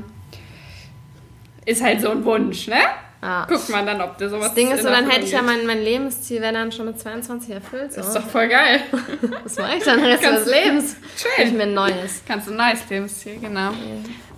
[1.66, 2.80] ist halt so ein Wunsch, ne?
[3.20, 3.46] Ja.
[3.48, 5.66] Guckt man dann, ob der sowas Das Ding ist so, dann hätte ich ja mein,
[5.66, 7.92] mein Lebensziel, wäre dann schon mit 22 erfüllt.
[7.92, 8.00] So.
[8.00, 8.80] Ist doch voll geil.
[9.42, 10.96] Was mache ich dann den Rest meines Lebens?
[11.16, 11.46] schön.
[11.46, 12.22] Ich mir ein neues.
[12.26, 13.72] Ganz ein neues Lebensziel, genau.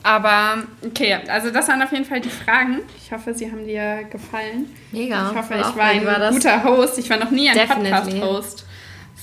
[0.02, 2.80] Aber okay, also das waren auf jeden Fall die Fragen.
[2.96, 4.74] Ich hoffe, sie haben dir gefallen.
[4.92, 5.30] Mega.
[5.30, 6.98] Ich hoffe, ich war ein war guter Host.
[6.98, 7.68] Ich war noch nie ein.
[7.68, 8.64] Podcast-Host.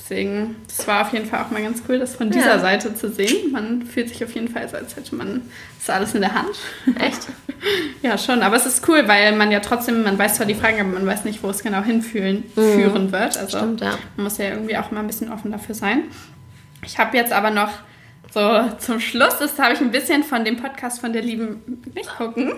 [0.10, 2.60] Deswegen, das war auf jeden Fall auch mal ganz cool, das von dieser Ja.
[2.60, 3.52] Seite zu sehen.
[3.52, 5.42] Man fühlt sich auf jeden Fall so, als hätte man
[5.80, 6.56] das alles in der Hand.
[7.00, 7.28] Echt?
[8.04, 8.44] Ja, schon.
[8.44, 11.08] Aber es ist cool, weil man ja trotzdem, man weiß zwar die Fragen, aber man
[11.08, 13.36] weiß nicht, wo es genau hinführen führen wird.
[13.36, 13.98] Also Stimmt, ja.
[14.16, 16.04] man muss ja irgendwie auch mal ein bisschen offen dafür sein.
[16.86, 17.72] Ich habe jetzt aber noch
[18.32, 22.16] so zum Schluss, das habe ich ein bisschen von dem Podcast von der lieben, nicht
[22.16, 22.54] gucken,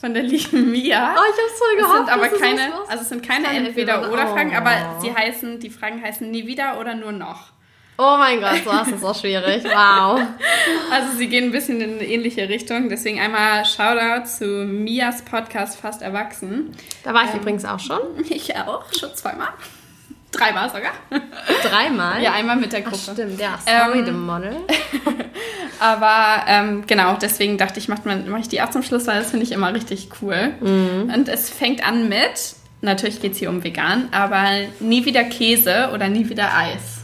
[0.00, 1.14] von der lieben Mia.
[1.16, 1.96] Oh, ich hab's voll Es gehofft.
[1.98, 5.00] sind aber es keine, also es sind keine Entweder-Oder-Fragen, Entweder- aber Oh.
[5.02, 7.52] sie heißen, die Fragen heißen nie wieder oder nur noch.
[7.98, 9.64] Oh mein Gott, so ist das auch schwierig.
[9.64, 10.20] Wow.
[10.92, 12.90] Also sie gehen ein bisschen in eine ähnliche Richtung.
[12.90, 16.72] Deswegen einmal Shoutout zu Mias Podcast Fast Erwachsen.
[17.04, 18.00] Da war ich übrigens auch schon.
[18.28, 19.48] Ich auch, schon zweimal.
[20.30, 20.92] Dreimal sogar.
[21.62, 22.22] Dreimal.
[22.22, 23.12] Ja, einmal mit der Ach, Gruppe.
[23.14, 23.58] stimmt, ja.
[23.64, 24.56] Sorry, Ähm, the Model.
[25.80, 29.30] Aber ähm, genau, deswegen dachte ich, mache mach ich die auch zum Schluss, weil das
[29.30, 30.52] finde ich immer richtig cool.
[30.60, 34.44] Und es fängt an mit, natürlich geht es hier um vegan, aber
[34.80, 37.02] nie wieder Käse oder nie wieder Eis.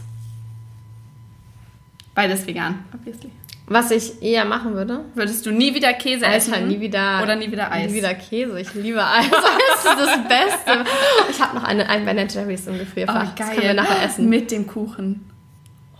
[2.15, 3.31] Beides vegan, obviously.
[3.65, 5.05] Was ich eher machen würde.
[5.15, 6.53] Würdest du nie wieder Käse essen?
[6.53, 7.21] Alter, nie wieder.
[7.23, 7.89] Oder nie wieder Eis?
[7.89, 8.59] Nie wieder Käse.
[8.59, 9.25] Ich liebe Eis.
[9.83, 10.85] Das ist das Beste.
[11.29, 13.35] Ich habe noch eine, ein Ben Jerry's im Oh, Gefrierfach.
[13.35, 13.37] geil.
[13.37, 14.29] Das können wir nachher essen.
[14.29, 15.29] Mit dem Kuchen.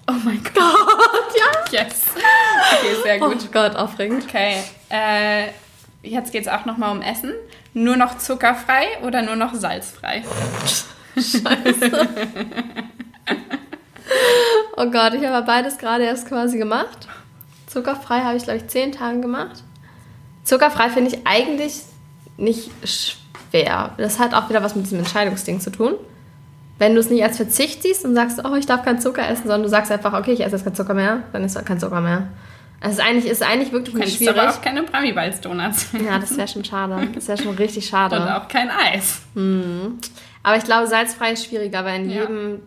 [0.08, 0.54] Oh mein Gott.
[0.56, 1.82] ja.
[1.84, 2.01] Yes.
[2.16, 3.51] Okay, sehr Oh gut.
[3.51, 4.26] Gott, aufregend.
[4.26, 4.58] Okay,
[4.89, 5.47] äh,
[6.01, 7.32] jetzt geht es auch nochmal um Essen.
[7.74, 10.24] Nur noch zuckerfrei oder nur noch salzfrei?
[14.76, 17.08] Oh Gott, ich habe beides gerade erst quasi gemacht.
[17.68, 19.64] Zuckerfrei habe ich, glaube ich, zehn Tagen gemacht.
[20.43, 21.82] Zuckerfrei finde ich eigentlich
[22.38, 23.91] nicht schwer.
[23.97, 25.95] Das hat auch wieder was mit diesem Entscheidungsding zu tun.
[26.84, 29.43] Wenn du es nicht als Verzicht siehst und sagst, oh, ich darf keinen Zucker essen,
[29.43, 32.01] sondern du sagst einfach, okay, ich esse jetzt keinen Zucker mehr, dann ist kein Zucker
[32.01, 32.27] mehr.
[32.81, 34.38] Also es ist eigentlich, ist eigentlich wirklich nicht schwierig.
[34.38, 35.88] aber auch keine Bramibalz-Donuts.
[36.05, 37.07] Ja, das wäre schon schade.
[37.15, 38.36] Das wäre schon richtig Und schade.
[38.36, 39.21] auch kein Eis.
[40.43, 42.21] Aber ich glaube, salzfrei ist schwieriger, weil in Ja.
[42.23, 42.59] jedem,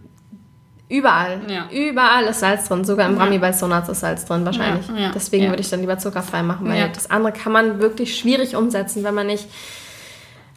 [0.88, 1.66] überall, Ja.
[1.70, 2.84] überall ist Salz drin.
[2.84, 4.86] Sogar im Brahmi bei Donuts ist Salz drin wahrscheinlich.
[4.98, 8.56] Ja, Deswegen würde ich dann lieber zuckerfrei machen, weil das andere kann man wirklich schwierig
[8.56, 9.46] umsetzen, wenn man nicht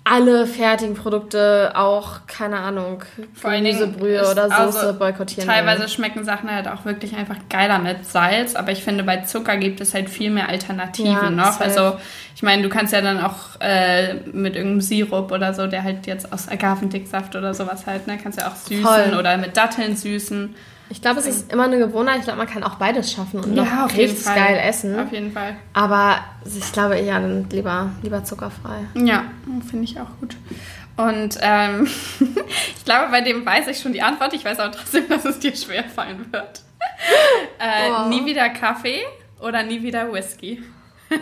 [0.09, 3.03] alle fertigen Produkte auch, keine Ahnung,
[3.41, 5.89] Gemüsebrühe oder Soße also boykottieren Teilweise will.
[5.89, 9.81] schmecken Sachen halt auch wirklich einfach geiler mit Salz, aber ich finde, bei Zucker gibt
[9.81, 11.59] es halt viel mehr Alternativen Ja, noch.
[11.59, 11.97] Also,
[12.35, 16.07] ich meine, du kannst ja dann auch äh, mit irgendeinem Sirup oder so, der halt
[16.07, 19.19] jetzt aus Agavendicksaft oder sowas halt, ne, kannst ja auch süßen Voll.
[19.19, 20.55] oder mit Datteln süßen.
[20.91, 22.17] Ich glaube, es ist immer eine Gewohnheit.
[22.19, 24.99] Ich glaube, man kann auch beides schaffen und Ja, noch richtig geil essen.
[24.99, 25.55] Auf jeden Fall.
[25.73, 28.85] Aber ich glaube eher dann lieber, lieber zuckerfrei.
[28.95, 29.25] Ja,
[29.69, 30.35] finde ich auch gut.
[30.97, 31.85] Und ähm,
[32.75, 34.33] ich glaube, bei dem weiß ich schon die Antwort.
[34.33, 36.61] Ich weiß aber trotzdem, dass es dir schwer fallen wird.
[37.59, 38.07] Äh, Oh.
[38.09, 39.01] Nie wieder Kaffee
[39.39, 40.63] oder nie wieder Whisky?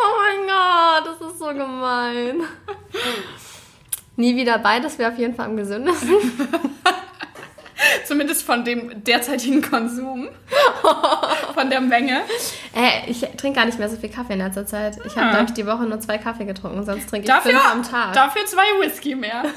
[0.00, 2.40] Oh mein Gott, das ist so gemein.
[4.18, 6.10] Nie wieder beides wäre auf jeden Fall am gesündesten.
[8.06, 10.28] Zumindest von dem derzeitigen Konsum.
[11.54, 12.22] von der Menge.
[12.74, 14.98] Äh, ich trinke gar nicht mehr so viel Kaffee in letzter Zeit.
[15.06, 15.30] Ich habe, Ah.
[15.30, 18.12] glaube ich, die Woche nur zwei Kaffee getrunken, sonst trinke ich Dafür, fünf am Tag.
[18.14, 19.44] dafür zwei Whisky mehr.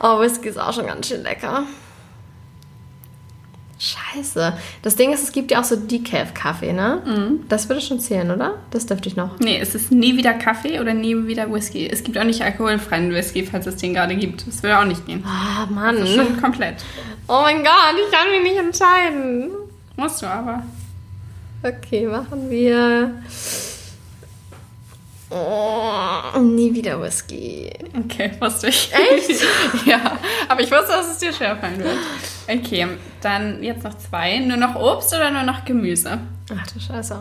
[0.00, 1.64] Oh, Whisky ist auch schon ganz schön lecker.
[3.82, 4.56] Scheiße.
[4.82, 7.02] Das Ding ist, es gibt ja auch so Decaf-Kaffee, ne?
[7.04, 7.48] Mhm.
[7.48, 8.54] Das würde schon zählen, oder?
[8.70, 9.40] Das dürfte ich noch.
[9.40, 11.88] Nee, es ist nie wieder Kaffee oder nie wieder Whisky.
[11.88, 14.46] Es gibt auch nicht alkoholfreien Whisky, falls es den gerade gibt.
[14.46, 15.24] Das würde auch nicht gehen.
[15.26, 16.06] Ah, Mann.
[16.06, 16.76] Schon komplett.
[17.26, 19.50] Oh mein Gott, ich kann mich nicht entscheiden.
[19.96, 20.62] Musst du aber.
[21.64, 23.10] Okay, machen wir.
[25.28, 27.68] Oh, nie wieder Whisky.
[27.98, 28.92] Okay, wusste ich.
[28.92, 29.42] Echt?
[29.86, 31.98] ja, aber ich wusste, dass es dir schwerfallen wird.
[32.58, 32.86] Okay,
[33.20, 34.38] dann jetzt noch zwei.
[34.40, 36.18] Nur noch Obst oder nur noch Gemüse?
[36.54, 37.16] Ach du Scheiße.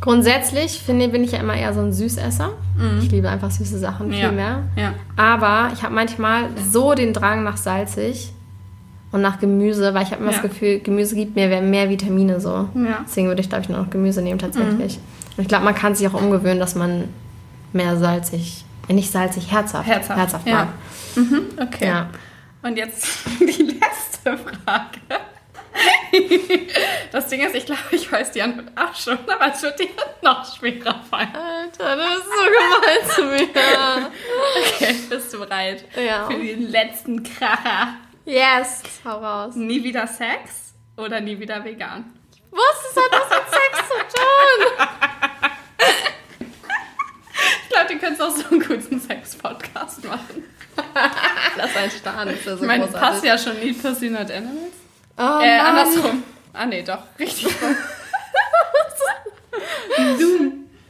[0.00, 2.50] Grundsätzlich finde, bin ich ja immer eher so ein Süßesser.
[3.00, 4.22] Ich liebe einfach süße Sachen viel Mhm.
[4.24, 4.32] ja.
[4.32, 4.62] mehr.
[4.76, 4.94] Ja.
[5.16, 8.32] Aber ich habe manchmal so den Drang nach salzig
[9.12, 12.68] und nach Gemüse, weil ich habe immer das Gefühl, Gemüse gibt mir mehr Vitamine so.
[13.04, 14.98] Deswegen würde ich, glaube ich, nur noch Gemüse nehmen tatsächlich.
[15.36, 17.04] Und ich glaube, man kann sich auch umgewöhnen, dass man
[17.72, 20.46] mehr salzig, nicht salzig, herzhaft, Herzhaft.
[20.46, 20.54] ja.
[20.54, 20.68] mag.
[21.14, 21.86] Mhm, okay.
[22.62, 23.06] Und jetzt
[23.40, 25.00] die letzte Frage.
[27.10, 29.88] Das Ding ist, ich glaube, ich weiß die Antwort auch schon, aber es wird dir
[30.22, 31.34] noch schwerer fallen.
[31.34, 34.10] Alter, du bist so gemein zu mir.
[34.76, 35.84] Okay, bist du bereit?
[35.96, 36.26] Ja.
[36.26, 37.94] Für den letzten Kracher.
[38.24, 39.54] Yes, hau raus.
[39.56, 42.12] Nie wieder Sex oder nie wieder vegan?
[42.50, 44.88] Was hat das mit Sex zu tun?
[47.62, 50.44] Ich glaube, du könntest auch so einen guten Sex-Podcast machen.
[51.56, 54.72] Lass ein Stern, ist ja so Ich meine, passt ja schon nie Pussy Not Animals.
[55.18, 55.76] Oh, äh, Mann.
[55.76, 56.22] andersrum.
[56.52, 56.98] Ah, nee, doch.
[57.18, 57.48] Richtig.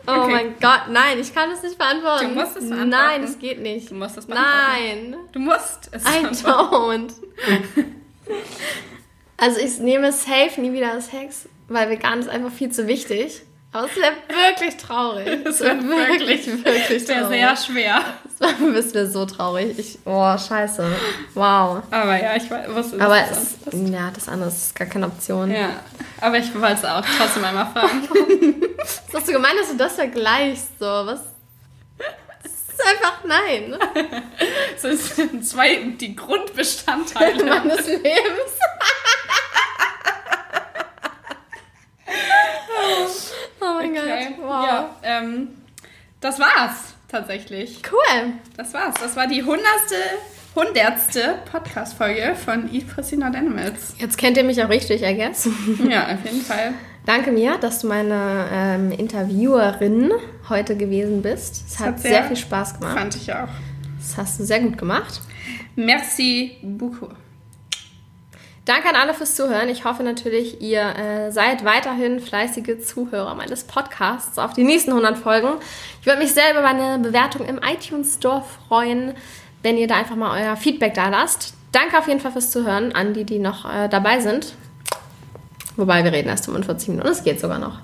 [0.05, 0.33] Oh Okay.
[0.33, 2.31] mein Gott, nein, ich kann das nicht beantworten.
[2.31, 2.89] Du musst es beantworten.
[2.89, 3.89] Nein, es geht nicht.
[3.91, 5.11] Du musst es beantworten.
[5.13, 7.07] Nein, Du musst es I beantworten.
[7.47, 7.85] don't.
[9.37, 13.43] Also ich nehme safe nie wieder Sex, weil vegan ist einfach viel zu wichtig.
[13.75, 15.27] Aber es wäre wirklich traurig.
[15.45, 17.39] Das wird wirklich, wirklich sehr, traurig.
[17.41, 18.01] sehr schwer.
[18.39, 19.79] Das wäre so traurig.
[19.79, 20.85] Ich, oh, scheiße.
[21.35, 21.83] Wow.
[21.91, 23.89] Aber ja, ich weiß, wusste Aber dass es, das ist.
[23.89, 25.51] ja, das andere ist gar keine Option.
[25.51, 25.71] Ja,
[26.21, 28.09] aber ich wollte es auch trotzdem einmal fragen.
[28.77, 30.79] Was hast du gemeint, dass du das vergleichst?
[30.81, 31.21] So, was?
[32.43, 33.77] Das ist einfach nein.
[34.83, 37.45] Das sind zwei die Grundbestandteile.
[37.45, 38.53] meines Lebens.
[43.61, 44.35] Oh mein Okay.
[44.37, 44.45] Gott.
[44.47, 44.65] Wow.
[44.67, 45.49] Ja, ähm,
[46.21, 47.83] das war's tatsächlich.
[47.91, 48.33] Cool.
[48.57, 48.95] Das war's.
[49.01, 49.97] Das war die hundertste,
[50.55, 53.95] hundertste Podcast-Folge von Eat Pussy Not Animals.
[53.99, 55.49] Jetzt kennt ihr mich auch richtig, I guess.
[55.89, 56.75] Ja, auf jeden Fall.
[57.05, 60.13] Danke mir, dass du meine ähm, Interviewerin
[60.49, 61.65] heute gewesen bist.
[61.69, 62.97] Es hat, hat sehr, sehr- viel Spaß gemacht.
[62.99, 63.49] Fand ich auch.
[63.99, 65.21] Das hast du sehr gut gemacht.
[65.77, 67.11] Merci beaucoup.
[68.65, 69.69] Danke an alle fürs Zuhören.
[69.69, 75.19] Ich hoffe natürlich, ihr äh, seid weiterhin fleißige Zuhörer meines Podcasts auf die nächsten 100
[75.19, 75.49] Folgen.
[76.01, 79.15] Ich würde mich sehr über meine Bewertung im iTunes Store freuen,
[79.65, 81.55] wenn ihr da einfach mal euer Feedback da lasst.
[81.73, 84.55] Danke auf jeden Fall fürs Zuhören an die, die noch äh, dabei sind.
[85.77, 87.09] Wobei wir reden erst 45 Minuten.
[87.09, 87.79] Es geht sogar noch.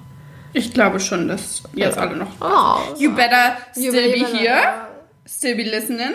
[0.52, 2.02] Ich glaube schon, dass jetzt Ja.
[2.02, 2.28] alle noch.
[2.40, 4.60] Oh, You better You still be better- here,
[5.26, 6.12] still be listening.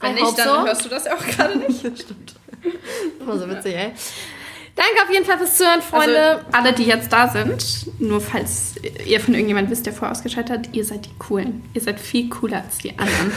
[0.00, 0.66] Wenn I nicht, dann so.
[0.66, 1.80] hörst du das auch gerade nicht.
[2.00, 2.34] Stimmt.
[3.26, 3.92] Oh, so witzig, ey.
[4.76, 6.36] Danke auf jeden Fall fürs Zuhören, Freunde.
[6.36, 8.74] Also, alle, die jetzt da sind, nur falls
[9.06, 11.64] ihr von irgendjemandem wisst, der vorher ausgeschaltet hat, ihr seid die Coolen.
[11.72, 13.32] Ihr seid viel cooler als die anderen.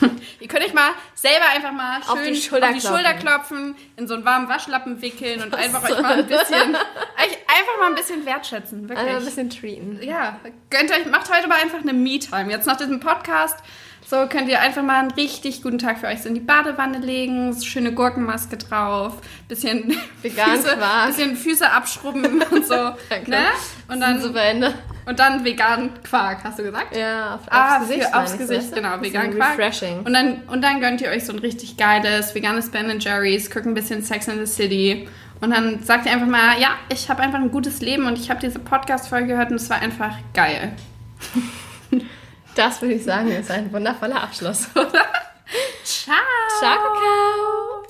[0.40, 2.96] ihr könnt euch mal selber einfach mal schön Auf die Schulter auf die klopfen.
[2.96, 7.38] Schulter klopfen, in so einen warmen Waschlappen wickeln und einfach euch mal ein bisschen, euch
[7.46, 8.88] einfach mal ein bisschen wertschätzen.
[8.88, 8.98] Wirklich.
[8.98, 10.00] Also ein bisschen treaten.
[10.02, 10.40] Ja,
[10.70, 12.50] gönnt euch, macht heute mal einfach eine Me-Time.
[12.50, 13.58] Jetzt nach diesem Podcast,
[14.14, 16.98] so könnt ihr einfach mal einen richtig guten Tag für euch so in die Badewanne
[16.98, 19.14] legen, so schöne Gurkenmaske drauf,
[19.48, 21.06] bisschen Vegan Füße, Quark.
[21.08, 23.30] bisschen Füße abschrubben und so, Danke.
[23.30, 23.38] ne?
[23.88, 24.72] Und dann, so Ende.
[25.06, 26.96] und dann vegan Quark, hast du gesagt?
[26.96, 28.04] Ja, auf, aufs Ah, Gesicht.
[28.04, 28.76] für, aufs ich, Gesicht, weißt du?
[28.76, 29.58] genau, vegan Quark.
[29.58, 29.98] Refreshing.
[30.04, 33.66] Und dann, und dann gönnt ihr euch so ein richtig geiles, veganes Ben Jerry's, guckt
[33.66, 35.08] ein bisschen Sex in the City
[35.40, 38.30] und dann sagt ihr einfach mal, ja, ich habe einfach ein gutes Leben und ich
[38.30, 40.72] habe diese Podcast-Folge gehört und es war einfach geil.
[42.54, 45.04] Das würde ich sagen, ist ein wundervoller Abschluss, oder?
[45.84, 46.16] Ciao!
[46.60, 47.83] Ciao, Kakao!